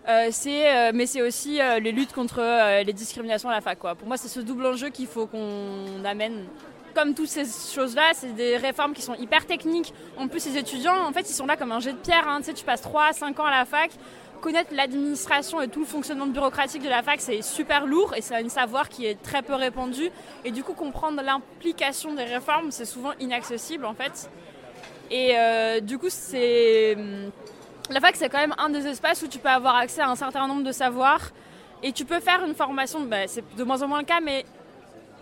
euh, 0.08 0.30
euh, 0.48 0.92
mais 0.94 1.06
c'est 1.06 1.22
aussi 1.22 1.60
les 1.82 1.92
luttes 1.92 2.14
contre 2.14 2.42
les 2.84 2.94
discriminations 2.94 3.50
à 3.50 3.54
la 3.54 3.62
fac. 3.62 3.80
Pour 3.80 4.08
moi, 4.08 4.18
c'est 4.18 4.28
ce 4.28 4.42
double 4.42 4.66
enjeu 4.66 4.90
qu'il 4.90 5.08
faut 5.08 5.28
qu'on 5.28 6.04
amène 6.04 6.46
comme 6.96 7.14
toutes 7.14 7.28
ces 7.28 7.46
choses-là, 7.46 8.12
c'est 8.14 8.34
des 8.34 8.58
réformes 8.58 8.94
qui 8.94 9.02
sont 9.02 9.16
hyper 9.16 9.46
techniques. 9.46 9.94
En 10.18 10.28
plus, 10.28 10.46
les 10.46 10.58
étudiants, 10.58 11.06
en 11.06 11.12
fait, 11.12 11.30
ils 11.30 11.34
sont 11.34 11.46
là 11.46 11.58
comme 11.58 11.72
un 11.72 11.80
jet 11.80 11.92
de 11.92 11.98
pierre. 11.98 12.28
Hein. 12.28 12.40
Tu 12.40 12.46
sais, 12.46 12.54
tu 12.54 12.64
passes 12.64 12.82
3 12.82 13.14
5 13.14 13.40
ans 13.40 13.46
à 13.46 13.52
la 13.52 13.66
fac. 13.66 13.92
Connaître 14.42 14.72
l'administration 14.74 15.62
et 15.62 15.68
tout 15.68 15.82
le 15.82 15.86
fonctionnement 15.86 16.28
bureaucratique 16.28 16.84
de 16.84 16.90
la 16.90 17.02
fac, 17.02 17.20
c'est 17.20 17.42
super 17.42 17.86
lourd 17.86 18.14
et 18.16 18.22
c'est 18.22 18.36
un 18.36 18.48
savoir 18.50 18.90
qui 18.90 19.06
est 19.06 19.22
très 19.22 19.42
peu 19.42 19.56
répandu. 19.56 20.10
Et 20.44 20.52
du 20.52 20.64
coup, 20.64 20.74
comprendre 20.74 21.22
l'implication 21.22 22.14
des 22.14 22.26
réformes, 22.26 22.72
c'est 22.72 22.86
souvent 22.86 23.12
inaccessible 23.20 23.86
en 23.86 23.94
fait. 23.94 24.30
Et 25.12 25.34
euh, 25.36 25.80
du 25.80 25.98
coup, 25.98 26.10
c'est. 26.10 26.98
La 27.90 28.00
fac, 28.00 28.16
c'est 28.16 28.30
quand 28.30 28.40
même 28.40 28.56
un 28.58 28.70
des 28.70 28.88
espaces 28.88 29.22
où 29.22 29.28
tu 29.28 29.40
peux 29.40 29.50
avoir 29.50 29.76
accès 29.76 30.02
à 30.02 30.10
un 30.10 30.16
certain 30.16 30.48
nombre 30.48 30.64
de 30.64 30.72
savoirs. 30.72 31.32
Et 31.84 31.92
tu 31.92 32.06
peux 32.06 32.20
faire 32.20 32.44
une 32.46 32.56
formation, 32.56 33.02
bah, 33.02 33.28
c'est 33.28 33.44
de 33.56 33.64
moins 33.64 33.82
en 33.84 33.88
moins 33.88 34.00
le 34.00 34.06
cas, 34.06 34.20
mais 34.22 34.44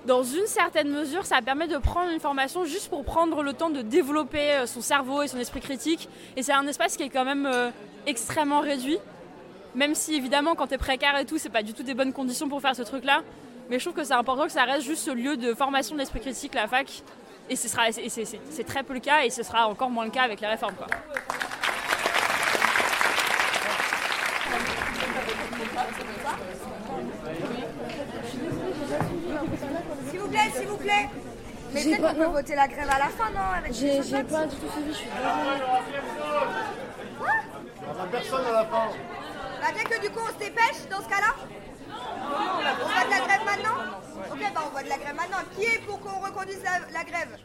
dans 0.05 0.23
une 0.23 0.45
certaine 0.47 0.89
mesure, 0.89 1.25
ça 1.25 1.41
permet 1.41 1.67
de 1.67 1.77
prendre 1.77 2.11
une 2.11 2.19
formation 2.19 2.65
juste 2.65 2.89
pour 2.89 3.05
prendre 3.05 3.41
le 3.41 3.53
temps 3.53 3.69
de 3.69 3.81
développer 3.81 4.51
euh, 4.51 4.65
son 4.65 4.81
cerveau 4.81 5.21
et 5.21 5.27
son 5.27 5.39
esprit 5.39 5.61
critique. 5.61 6.09
Et 6.35 6.43
c'est 6.43 6.51
un 6.51 6.67
espace 6.67 6.97
qui 6.97 7.03
est 7.03 7.09
quand 7.09 7.25
même 7.25 7.45
euh, 7.45 7.69
extrêmement 8.05 8.59
réduit. 8.59 8.99
Même 9.75 9.95
si 9.95 10.15
évidemment, 10.15 10.55
quand 10.55 10.67
tu 10.67 10.75
es 10.75 10.77
précaire 10.77 11.17
et 11.17 11.25
tout, 11.25 11.37
c'est 11.37 11.49
pas 11.49 11.63
du 11.63 11.73
tout 11.73 11.83
des 11.83 11.93
bonnes 11.93 12.13
conditions 12.13 12.49
pour 12.49 12.61
faire 12.61 12.75
ce 12.75 12.83
truc-là. 12.83 13.21
Mais 13.69 13.79
je 13.79 13.85
trouve 13.85 13.95
que 13.95 14.03
c'est 14.03 14.13
important 14.13 14.45
que 14.45 14.51
ça 14.51 14.63
reste 14.63 14.85
juste 14.85 15.03
ce 15.03 15.11
lieu 15.11 15.37
de 15.37 15.53
formation 15.53 15.95
de 15.95 15.99
l'esprit 15.99 16.19
critique, 16.19 16.53
la 16.53 16.67
fac. 16.67 17.01
Et 17.49 17.55
c'est 17.55 18.63
très 18.65 18.83
peu 18.83 18.93
le 18.93 18.99
cas 18.99 19.23
et 19.23 19.29
ce 19.29 19.43
sera 19.43 19.67
encore 19.67 19.89
moins 19.89 20.05
le 20.05 20.11
cas 20.11 20.23
avec 20.23 20.41
les 20.41 20.47
réformes. 20.47 20.75
Quoi. 20.75 20.87
S'il 30.09 30.19
vous 30.19 30.27
plaît, 30.27 30.51
s'il 30.55 30.67
vous 30.67 30.77
plaît. 30.77 31.09
Mais 31.73 31.83
peut-être 31.83 32.01
qu'on 32.01 32.15
peut 32.15 32.25
voter 32.25 32.55
la 32.55 32.67
grève 32.67 32.89
à 32.89 32.99
la 32.99 33.07
fin, 33.07 33.29
non 33.31 33.39
J'ai 33.71 34.23
pas 34.23 34.45
du 34.45 34.55
tout 34.55 34.69
suivi, 34.71 34.89
je 34.89 34.97
suis 34.97 35.07
désolée. 35.09 35.63
personne 38.11 38.45
à 38.45 38.51
la 38.51 38.65
fin. 38.65 38.87
Bah 39.61 39.67
dès 39.75 39.83
que 39.83 40.01
du 40.01 40.09
coup 40.09 40.19
on 40.21 40.33
se 40.33 40.39
dépêche 40.39 40.89
dans 40.91 41.01
ce 41.01 41.07
cas-là 41.07 41.33
On 41.89 42.87
voit 42.89 43.05
de 43.05 43.09
la 43.09 43.19
grève 43.25 43.45
maintenant 43.45 43.79
Ok, 44.29 44.39
bah 44.53 44.61
on 44.65 44.69
voit 44.71 44.83
de 44.83 44.89
la 44.89 44.97
grève 44.97 45.15
maintenant. 45.15 45.43
Qui 45.55 45.63
est 45.63 45.79
pour 45.85 45.99
qu'on 46.01 46.19
reconduise 46.19 46.61
la, 46.63 46.79
la 46.91 47.03
grève 47.05 47.37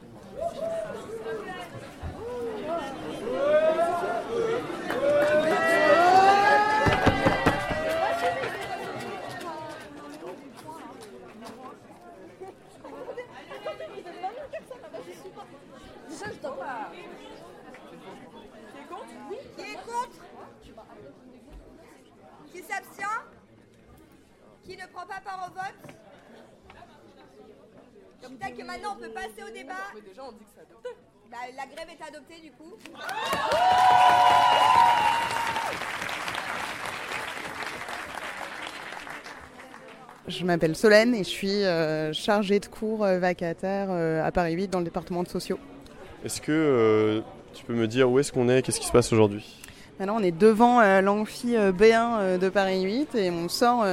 est 19.69 19.75
contre 19.85 20.25
Qui 22.53 22.63
s'abstient 22.63 23.23
Qui 24.65 24.77
ne 24.77 24.87
prend 24.87 25.07
pas 25.07 25.21
part 25.21 25.49
au 25.49 25.53
vote 25.53 25.95
Donc 28.23 28.39
peut-être 28.39 28.57
que 28.57 28.65
maintenant 28.78 28.97
on 28.97 29.00
peut 29.02 29.11
passer 29.11 29.42
au 29.49 29.52
débat. 29.52 29.75
déjà 30.06 30.23
on 30.25 30.32
dit 30.32 30.44
que 30.44 30.50
c'est 30.54 30.62
adopté. 30.62 30.88
la 31.30 31.66
grève 31.66 31.88
est 31.88 32.04
adoptée 32.08 32.40
du 32.40 32.52
coup. 32.52 32.75
Je 40.28 40.44
m'appelle 40.44 40.76
Solène 40.76 41.14
et 41.14 41.25
je 41.25 41.28
suis 41.28 41.64
euh, 41.64 42.12
chargée 42.12 42.61
de 42.61 42.66
cours 42.66 43.02
euh, 43.02 43.18
vacataire 43.18 43.88
euh, 43.90 44.23
à 44.23 44.30
Paris 44.30 44.52
8 44.54 44.68
dans 44.68 44.78
le 44.78 44.85
département 44.85 45.23
de 45.23 45.28
sociaux. 45.28 45.58
Est-ce 46.23 46.42
que 46.42 46.52
euh, 46.52 47.20
tu 47.54 47.64
peux 47.64 47.73
me 47.75 47.87
dire 47.87 48.11
où 48.11 48.18
est-ce 48.18 48.30
qu'on 48.30 48.49
est, 48.50 48.61
qu'est-ce 48.62 48.78
qui 48.80 48.87
se 48.87 48.92
passe 48.92 49.11
aujourd'hui? 49.12 49.47
Maintenant, 49.99 50.19
on 50.21 50.23
est 50.23 50.31
devant 50.31 50.81
euh, 50.81 51.00
l'amphi 51.00 51.57
euh, 51.57 51.73
B1 51.73 52.19
euh, 52.21 52.38
de 52.38 52.49
Paris 52.49 52.83
8 52.83 53.17
et 53.17 53.31
on 53.33 53.49
sort 53.49 53.85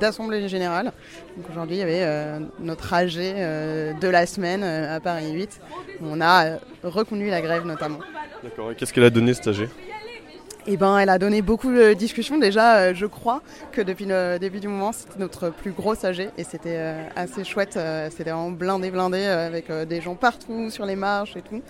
d'Assemblée 0.00 0.48
Générale. 0.48 0.92
Aujourd'hui, 1.50 1.76
il 1.76 1.78
y 1.78 1.82
avait 1.82 2.40
notre 2.58 2.92
AG 2.92 3.14
de 3.14 4.08
la 4.08 4.26
semaine 4.26 4.64
à 4.64 4.98
Paris 4.98 5.30
8. 5.32 5.60
On 6.02 6.20
a 6.20 6.58
reconduit 6.82 7.30
la 7.30 7.40
grève 7.40 7.64
notamment. 7.64 8.00
D'accord, 8.42 8.72
et 8.72 8.74
qu'est-ce 8.74 8.92
qu'elle 8.92 9.04
a 9.04 9.10
donné 9.10 9.34
cet 9.34 9.48
AG 9.48 9.68
Eh 10.70 10.76
ben, 10.76 10.98
elle 10.98 11.08
a 11.08 11.18
donné 11.18 11.40
beaucoup 11.40 11.72
de 11.72 11.94
discussions. 11.94 12.36
Déjà, 12.36 12.76
euh, 12.76 12.92
je 12.94 13.06
crois 13.06 13.40
que 13.72 13.80
depuis 13.80 14.04
le 14.04 14.36
début 14.38 14.60
du 14.60 14.68
mouvement, 14.68 14.92
c'était 14.92 15.18
notre 15.18 15.48
plus 15.48 15.70
gros 15.70 15.94
AG 16.04 16.28
et 16.36 16.44
c'était 16.44 16.76
euh, 16.76 17.08
assez 17.16 17.42
chouette. 17.42 17.78
euh, 17.78 18.10
c'était 18.10 18.32
vraiment 18.32 18.50
blindé, 18.50 18.90
blindé 18.90 19.24
avec 19.24 19.72
des 19.72 20.02
gens 20.02 20.14
partout 20.14 20.68
sur 20.68 20.84
les 20.84 20.94
marches 20.94 21.36
et 21.36 21.40
tout. 21.40 21.62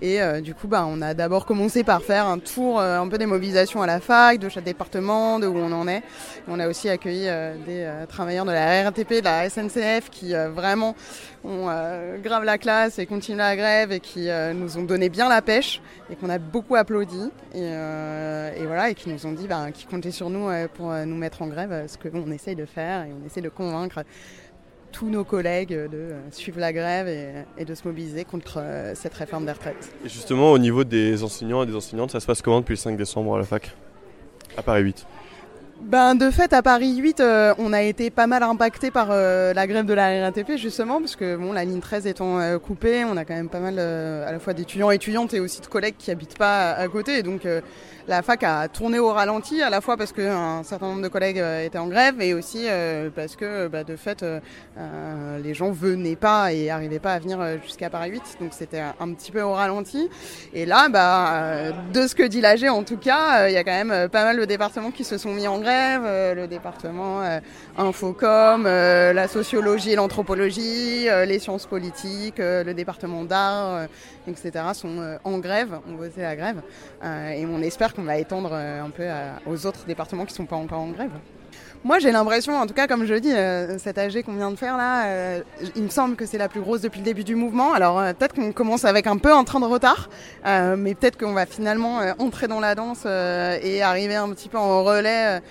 Et 0.00 0.20
du 0.42 0.54
coup, 0.54 0.68
bah, 0.68 0.86
on 0.86 1.00
a 1.02 1.14
d'abord 1.14 1.46
commencé 1.46 1.82
par 1.82 2.02
faire 2.02 2.26
un 2.26 2.38
tour 2.38 2.80
un 2.80 3.08
peu 3.08 3.16
des 3.16 3.26
mobilisations 3.26 3.80
à 3.82 3.86
la 3.86 4.00
fac, 4.00 4.38
de 4.38 4.48
chaque 4.48 4.64
département, 4.64 5.38
de 5.38 5.46
où 5.46 5.56
on 5.56 5.72
en 5.72 5.88
est. 5.88 6.02
On 6.46 6.60
a 6.60 6.68
aussi 6.68 6.88
accueilli 6.90 7.26
des 7.64 7.88
travailleurs 8.08 8.44
de 8.44 8.52
la 8.52 8.84
RATP, 8.84 9.20
de 9.20 9.24
la 9.24 9.48
SNCF 9.48 10.10
qui 10.10 10.34
vraiment 10.54 10.94
ont 11.44 11.68
euh, 11.68 12.18
grave 12.18 12.44
la 12.44 12.58
classe 12.58 12.98
et 12.98 13.06
continuent 13.06 13.36
la 13.36 13.56
grève 13.56 13.92
et 13.92 14.00
qui 14.00 14.28
euh, 14.28 14.52
nous 14.52 14.78
ont 14.78 14.82
donné 14.82 15.08
bien 15.08 15.28
la 15.28 15.42
pêche 15.42 15.80
et 16.10 16.16
qu'on 16.16 16.30
a 16.30 16.38
beaucoup 16.38 16.74
applaudi 16.74 17.30
et, 17.54 17.60
euh, 17.60 18.50
voilà 18.66 18.90
et 18.90 18.94
qui 18.94 19.08
nous 19.10 19.26
ont 19.26 19.32
dit 19.32 19.46
bah, 19.46 19.70
qu'ils 19.72 19.88
comptaient 19.88 20.10
sur 20.10 20.30
nous 20.30 20.48
pour 20.74 20.92
nous 20.92 21.16
mettre 21.16 21.42
en 21.42 21.46
grève, 21.46 21.86
ce 21.86 21.96
qu'on 21.98 22.30
essaye 22.30 22.56
de 22.56 22.64
faire 22.64 23.04
et 23.04 23.10
on 23.12 23.26
essaie 23.26 23.42
de 23.42 23.48
convaincre 23.48 24.02
tous 24.92 25.10
nos 25.10 25.24
collègues 25.24 25.74
de 25.90 26.14
suivre 26.30 26.60
la 26.60 26.72
grève 26.72 27.08
et, 27.58 27.64
de 27.64 27.74
se 27.74 27.86
mobiliser 27.86 28.24
contre 28.24 28.62
cette 28.94 29.14
réforme 29.14 29.44
des 29.44 29.52
retraites. 29.52 29.92
Et 30.04 30.08
justement, 30.08 30.52
au 30.52 30.58
niveau 30.58 30.84
des 30.84 31.24
enseignants 31.24 31.64
et 31.64 31.66
des 31.66 31.74
enseignantes, 31.74 32.12
ça 32.12 32.20
se 32.20 32.26
passe 32.26 32.42
comment 32.42 32.60
depuis 32.60 32.74
le 32.74 32.78
5 32.78 32.96
décembre 32.96 33.34
à 33.34 33.38
la 33.38 33.44
fac? 33.44 33.74
À 34.56 34.62
Paris 34.62 34.82
8 34.82 35.06
Ben, 35.80 36.14
de 36.14 36.30
fait, 36.30 36.52
à 36.52 36.62
Paris 36.62 36.96
8, 36.96 37.20
euh, 37.20 37.54
on 37.58 37.72
a 37.72 37.82
été 37.82 38.08
pas 38.10 38.26
mal 38.26 38.42
impacté 38.42 38.90
par 38.90 39.08
euh, 39.10 39.52
la 39.52 39.66
grève 39.66 39.84
de 39.84 39.92
la 39.92 40.22
RATP, 40.22 40.56
justement, 40.56 41.00
parce 41.00 41.16
que 41.16 41.36
bon, 41.36 41.52
la 41.52 41.64
ligne 41.64 41.80
13 41.80 42.06
étant 42.06 42.38
euh, 42.38 42.58
coupée, 42.58 43.04
on 43.04 43.16
a 43.16 43.24
quand 43.24 43.34
même 43.34 43.48
pas 43.48 43.60
mal 43.60 43.74
euh, 43.78 44.26
à 44.26 44.32
la 44.32 44.38
fois 44.38 44.54
d'étudiants 44.54 44.90
et 44.92 44.94
étudiantes 44.94 45.34
et 45.34 45.40
aussi 45.40 45.60
de 45.60 45.66
collègues 45.66 45.96
qui 45.98 46.10
habitent 46.10 46.38
pas 46.38 46.72
à, 46.72 46.88
côté. 46.88 47.18
Et 47.18 47.22
donc, 47.22 47.46
la 48.06 48.22
fac 48.22 48.42
a 48.42 48.68
tourné 48.68 48.98
au 48.98 49.12
ralenti, 49.12 49.62
à 49.62 49.70
la 49.70 49.80
fois 49.80 49.96
parce 49.96 50.12
qu'un 50.12 50.62
certain 50.62 50.88
nombre 50.88 51.02
de 51.02 51.08
collègues 51.08 51.38
euh, 51.38 51.64
étaient 51.64 51.78
en 51.78 51.86
grève 51.86 52.20
et 52.20 52.34
aussi 52.34 52.66
euh, 52.66 53.08
parce 53.14 53.34
que, 53.34 53.68
bah, 53.68 53.82
de 53.84 53.96
fait, 53.96 54.22
euh, 54.22 54.40
les 55.42 55.54
gens 55.54 55.70
venaient 55.70 56.16
pas 56.16 56.52
et 56.52 56.70
arrivaient 56.70 56.98
pas 56.98 57.14
à 57.14 57.18
venir 57.18 57.38
jusqu'à 57.62 57.88
Paris 57.88 58.10
8. 58.10 58.22
Donc, 58.40 58.52
c'était 58.52 58.80
un, 58.80 59.14
petit 59.14 59.32
peu 59.32 59.40
au 59.42 59.52
ralenti. 59.52 60.10
Et 60.52 60.66
là, 60.66 60.88
bah, 60.88 61.72
de 61.92 62.06
ce 62.06 62.14
que 62.14 62.22
dit 62.24 62.40
l'AG, 62.40 62.64
en 62.64 62.82
tout 62.82 62.96
cas, 62.96 63.48
il 63.48 63.54
y 63.54 63.56
a 63.56 63.64
quand 63.64 63.84
même 63.84 64.08
pas 64.08 64.24
mal 64.24 64.38
de 64.38 64.44
départements 64.44 64.90
qui 64.90 65.04
se 65.04 65.16
sont 65.16 65.32
mis 65.32 65.46
en 65.46 65.58
grève. 65.58 66.02
le 66.04 66.46
département 66.46 67.22
Infocom, 67.78 68.64
la 68.64 69.28
sociologie 69.28 69.92
et 69.92 69.96
l'anthropologie, 69.96 71.06
les 71.26 71.38
sciences 71.38 71.66
politiques, 71.66 72.38
le 72.38 72.72
département 72.72 73.24
d'art, 73.24 73.86
etc. 74.26 74.52
sont 74.74 75.18
en 75.22 75.38
grève, 75.38 75.78
ont 75.88 75.96
voté 75.96 76.22
la 76.22 76.36
grève. 76.36 76.62
Et 77.02 77.46
on 77.46 77.60
espère 77.62 77.93
qu'on 77.94 78.02
va 78.02 78.18
étendre 78.18 78.50
euh, 78.52 78.82
un 78.82 78.90
peu 78.90 79.08
à- 79.08 79.40
aux 79.46 79.66
autres 79.66 79.84
départements 79.86 80.24
qui 80.26 80.34
sont 80.34 80.46
pas 80.46 80.56
encore 80.56 80.80
en 80.80 80.88
grève. 80.88 81.10
Moi, 81.86 81.98
j'ai 81.98 82.12
l'impression, 82.12 82.54
en 82.54 82.66
tout 82.66 82.72
cas, 82.72 82.86
comme 82.86 83.04
je 83.04 83.12
le 83.12 83.20
dis, 83.20 83.30
euh, 83.30 83.76
cette 83.76 83.98
AG 83.98 84.22
qu'on 84.22 84.32
vient 84.32 84.50
de 84.50 84.56
faire 84.56 84.78
là, 84.78 85.04
euh, 85.04 85.42
il 85.76 85.82
me 85.82 85.90
semble 85.90 86.16
que 86.16 86.24
c'est 86.24 86.38
la 86.38 86.48
plus 86.48 86.62
grosse 86.62 86.80
depuis 86.80 87.00
le 87.00 87.04
début 87.04 87.24
du 87.24 87.34
mouvement. 87.34 87.74
Alors 87.74 88.00
euh, 88.00 88.14
peut-être 88.14 88.34
qu'on 88.34 88.52
commence 88.52 88.86
avec 88.86 89.06
un 89.06 89.18
peu 89.18 89.30
un 89.30 89.44
train 89.44 89.60
de 89.60 89.66
retard, 89.66 90.08
euh, 90.46 90.76
mais 90.78 90.94
peut-être 90.94 91.18
qu'on 91.18 91.34
va 91.34 91.44
finalement 91.44 92.00
entrer 92.18 92.48
dans 92.48 92.58
la 92.58 92.74
danse 92.74 93.04
et 93.04 93.82
arriver 93.82 94.14
un 94.14 94.30
petit 94.30 94.48
peu 94.48 94.56
en 94.56 94.82
relais 94.82 95.42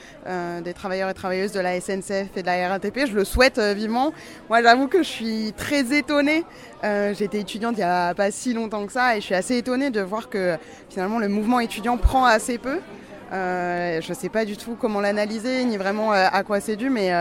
des 0.64 0.74
travailleurs 0.74 1.10
et 1.10 1.14
travailleuses 1.14 1.52
de 1.52 1.60
la 1.60 1.80
SNCF 1.80 2.36
et 2.36 2.42
de 2.42 2.48
la 2.48 2.68
RATP. 2.68 3.06
Je 3.06 3.14
le 3.14 3.26
souhaite 3.26 3.60
vivement. 3.60 4.12
Moi, 4.50 4.64
j'avoue 4.64 4.88
que 4.88 5.04
je 5.04 5.10
suis 5.10 5.54
très 5.56 5.96
étonnée. 5.96 6.46
J'étais 6.82 7.42
étudiante 7.42 7.76
il 7.78 7.82
y 7.82 7.84
a 7.84 8.16
pas 8.16 8.32
si 8.32 8.54
longtemps 8.54 8.88
que 8.88 8.92
ça 8.92 9.16
et 9.16 9.22
je 9.22 9.26
suis 9.26 9.36
assez 9.36 9.58
étonnée 9.58 9.92
de 9.92 10.02
voir 10.02 10.30
que 10.30 10.58
finalement 10.90 11.20
le 11.20 11.28
mouvement 11.28 11.60
étudiant 11.60 11.98
prend 11.98 12.26
assez 12.26 12.58
peu. 12.58 12.80
Euh, 13.34 14.00
je 14.02 14.10
ne 14.10 14.14
sais 14.14 14.30
pas 14.30 14.46
du 14.46 14.58
tout 14.58 14.78
comment 14.80 15.02
l'analyser, 15.02 15.66
ni 15.66 15.78
vraiment 15.78 16.14
euh, 16.14 16.28
à 16.32 16.44
quoi 16.44 16.60
c'est 16.60 16.76
dû, 16.76 16.90
mais 16.90 17.12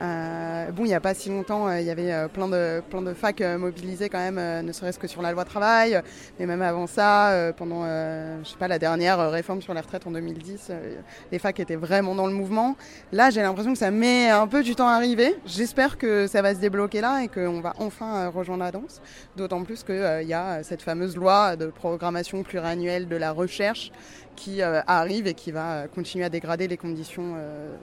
euh, 0.00 0.70
bon, 0.72 0.84
il 0.84 0.88
n'y 0.88 0.94
a 0.94 1.00
pas 1.00 1.14
si 1.14 1.28
longtemps, 1.28 1.68
euh, 1.68 1.80
il 1.80 1.86
y 1.86 1.90
avait 1.90 2.12
euh, 2.12 2.28
plein 2.28 2.48
de 2.48 3.14
facs 3.14 3.40
mobilisés 3.40 4.08
quand 4.08 4.18
même, 4.18 4.64
ne 4.64 4.72
serait-ce 4.72 4.98
que 4.98 5.06
sur 5.06 5.22
la 5.22 5.32
loi 5.32 5.44
travail, 5.44 6.00
mais 6.38 6.46
même 6.46 6.62
avant 6.62 6.86
ça, 6.86 7.52
pendant, 7.56 7.84
je 7.84 8.48
sais 8.48 8.56
pas, 8.58 8.68
la 8.68 8.78
dernière 8.78 9.30
réforme 9.30 9.60
sur 9.60 9.74
les 9.74 9.80
retraites 9.80 10.06
en 10.06 10.10
2010, 10.10 10.68
euh, 10.70 10.94
les 11.30 11.38
facs 11.38 11.60
étaient 11.60 11.76
vraiment 11.76 12.14
dans 12.14 12.26
le 12.26 12.32
mouvement. 12.32 12.76
Là, 13.12 13.30
j'ai 13.30 13.42
l'impression 13.42 13.72
que 13.72 13.78
ça 13.78 13.90
met 13.90 14.30
un 14.30 14.46
peu 14.46 14.62
du 14.62 14.74
temps 14.74 14.88
à 14.88 14.92
arriver. 14.92 15.36
J'espère 15.46 15.98
que 15.98 16.26
ça 16.26 16.42
va 16.42 16.54
se 16.54 16.60
débloquer 16.60 17.00
là 17.00 17.22
et 17.22 17.28
qu'on 17.28 17.60
va 17.60 17.74
enfin 17.78 18.28
rejoindre 18.28 18.64
la 18.64 18.72
danse. 18.72 19.00
D'autant 19.36 19.62
plus 19.62 19.82
qu'il 19.84 20.24
y 20.26 20.34
a 20.34 20.62
cette 20.62 20.82
fameuse 20.82 21.16
loi 21.16 21.56
de 21.56 21.66
programmation 21.66 22.42
pluriannuelle 22.42 23.08
de 23.08 23.16
la 23.16 23.32
recherche 23.32 23.92
qui 24.34 24.62
arrive 24.62 25.26
et 25.26 25.34
qui 25.34 25.52
va 25.52 25.86
continuer 25.94 26.24
à 26.24 26.30
dégrader 26.30 26.66
les 26.66 26.78
conditions 26.78 27.36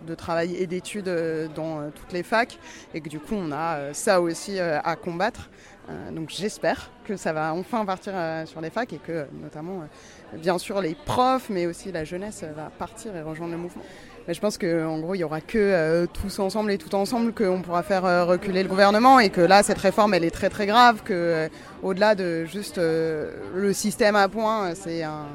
de 0.08 0.16
travail 0.16 0.56
et 0.56 0.66
d'études 0.66 1.12
dans 1.56 1.92
toutes 2.00 2.14
les 2.14 2.24
facs 2.24 2.58
et 2.94 3.02
que 3.02 3.10
du 3.10 3.20
coup 3.20 3.36
on 3.36 3.52
a 3.52 3.78
euh, 3.78 3.94
ça 3.94 4.22
aussi 4.22 4.60
euh, 4.60 4.80
à 4.84 4.96
combattre. 4.96 5.50
Euh, 5.90 6.12
donc 6.12 6.30
j'espère 6.30 6.92
que 7.04 7.16
ça 7.16 7.34
va 7.34 7.54
enfin 7.54 7.84
partir 7.86 8.14
sur 8.46 8.62
les 8.62 8.70
facs 8.70 8.94
et 8.94 9.00
que 9.00 9.26
notamment, 9.42 9.82
bien 10.34 10.60
sûr, 10.60 10.82
les 10.82 10.94
profs, 10.94 11.50
mais 11.50 11.66
aussi 11.66 11.92
la 11.92 12.04
jeunesse 12.04 12.44
va 12.56 12.70
partir 12.78 13.16
et 13.16 13.24
rejoindre 13.24 13.54
le 13.54 13.58
mouvement. 13.58 13.82
Mais 14.28 14.36
je 14.36 14.40
pense 14.40 14.60
qu'en 14.60 15.00
gros, 15.00 15.16
il 15.16 15.18
n'y 15.18 15.24
aura 15.24 15.42
que 15.42 16.06
tous 16.14 16.38
ensemble 16.38 16.72
et 16.72 16.78
tout 16.78 16.94
ensemble 16.94 17.34
qu'on 17.34 17.64
pourra 17.64 17.82
faire 17.82 18.28
reculer 18.28 18.62
le 18.62 18.70
gouvernement 18.70 19.20
et 19.20 19.32
que 19.32 19.42
là, 19.42 19.64
cette 19.64 19.80
réforme, 19.80 20.14
elle 20.14 20.24
est 20.24 20.30
très 20.30 20.50
très 20.50 20.68
grave, 20.68 21.02
que 21.04 21.50
au-delà 21.82 22.14
de 22.14 22.46
juste 22.46 22.78
le 22.78 23.74
système 23.74 24.16
à 24.16 24.30
point, 24.30 24.76
c'est 24.76 25.02
un 25.02 25.26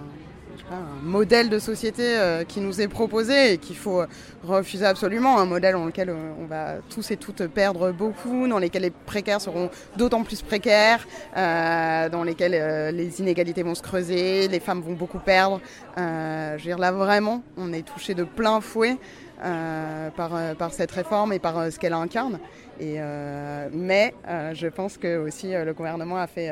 un 0.71 1.03
modèle 1.03 1.51
de 1.51 1.59
société 1.59 2.03
euh, 2.03 2.45
qui 2.45 2.61
nous 2.61 2.81
est 2.81 2.89
proposé 2.89 3.53
et 3.53 3.59
qu'il 3.59 3.77
faut 3.77 4.03
refuser 4.43 4.87
absolument, 4.87 5.39
un 5.39 5.45
modèle 5.45 5.75
dans 5.75 5.85
lequel 5.85 6.11
euh, 6.11 6.33
on 6.41 6.47
va 6.47 6.77
tous 6.89 7.11
et 7.11 7.17
toutes 7.17 7.47
perdre 7.49 7.93
beaucoup, 7.93 8.49
dans 8.49 8.59
lequel 8.59 8.83
les 8.83 8.91
précaires 8.91 9.41
seront 9.41 9.71
d'autant 9.97 10.23
plus 10.23 10.43
précaires, 10.43 11.07
euh, 11.37 12.09
dans 12.09 12.25
lesquels 12.25 12.95
les 12.95 13.21
inégalités 13.21 13.63
vont 13.63 13.75
se 13.75 13.83
creuser, 13.83 14.49
les 14.49 14.61
femmes 14.61 14.81
vont 14.81 14.95
beaucoup 14.95 15.19
perdre. 15.19 15.61
je 15.97 16.53
veux 16.57 16.63
dire, 16.63 16.79
là 16.79 16.93
vraiment, 16.93 17.43
on 17.57 17.73
est 17.73 17.83
touché 17.83 18.15
de 18.15 18.25
plein 18.25 18.61
fouet 18.61 18.97
par, 19.39 20.57
par 20.57 20.73
cette 20.73 20.91
réforme 20.91 21.33
et 21.33 21.39
par 21.39 21.71
ce 21.71 21.79
qu'elle 21.79 21.93
incarne. 21.93 22.39
Euh, 22.81 23.69
mais 23.73 24.15
euh, 24.29 24.55
je 24.55 24.67
pense 24.67 24.99
que 24.99 25.19
aussi 25.19 25.55
euh, 25.55 25.65
le 25.65 25.75
gouvernement 25.75 26.17
a 26.17 26.27
fait 26.27 26.51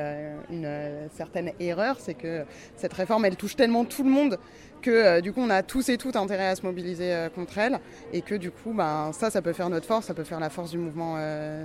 une 0.51 0.69
certaine 1.15 1.53
erreur, 1.59 1.97
c'est 1.99 2.15
que 2.15 2.45
cette 2.77 2.93
réforme 2.93 3.25
elle 3.25 3.37
touche 3.37 3.57
tellement 3.57 3.85
tout 3.85 4.05
le 4.05 4.11
monde 4.11 4.39
que 4.81 5.21
du 5.21 5.33
coup 5.33 5.41
on 5.41 5.51
a 5.51 5.62
tous 5.62 5.89
et 5.91 5.97
toutes 5.97 6.17
intérêt 6.17 6.49
à 6.49 6.57
se 6.57 6.62
mobiliser 6.62 7.29
contre 7.35 7.59
elle 7.59 7.79
et 8.12 8.21
que 8.21 8.35
du 8.35 8.51
coup 8.51 8.73
ben, 8.73 9.12
ça 9.12 9.31
ça 9.31 9.41
peut 9.41 9.53
faire 9.53 9.71
notre 9.71 9.87
force, 9.87 10.07
ça 10.07 10.15
peut 10.15 10.25
faire 10.25 10.41
la 10.41 10.51
force 10.51 10.71
du 10.71 10.79
mouvement 10.79 11.17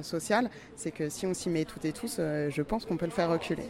social. 0.03 0.49
C'est 0.75 0.91
que 0.91 1.09
si 1.09 1.25
on 1.25 1.33
s'y 1.33 1.49
met 1.49 1.65
toutes 1.65 1.85
et 1.85 1.93
tous, 1.93 2.17
je 2.17 2.61
pense 2.61 2.85
qu'on 2.85 2.97
peut 2.97 3.05
le 3.05 3.11
faire 3.11 3.29
reculer. 3.29 3.65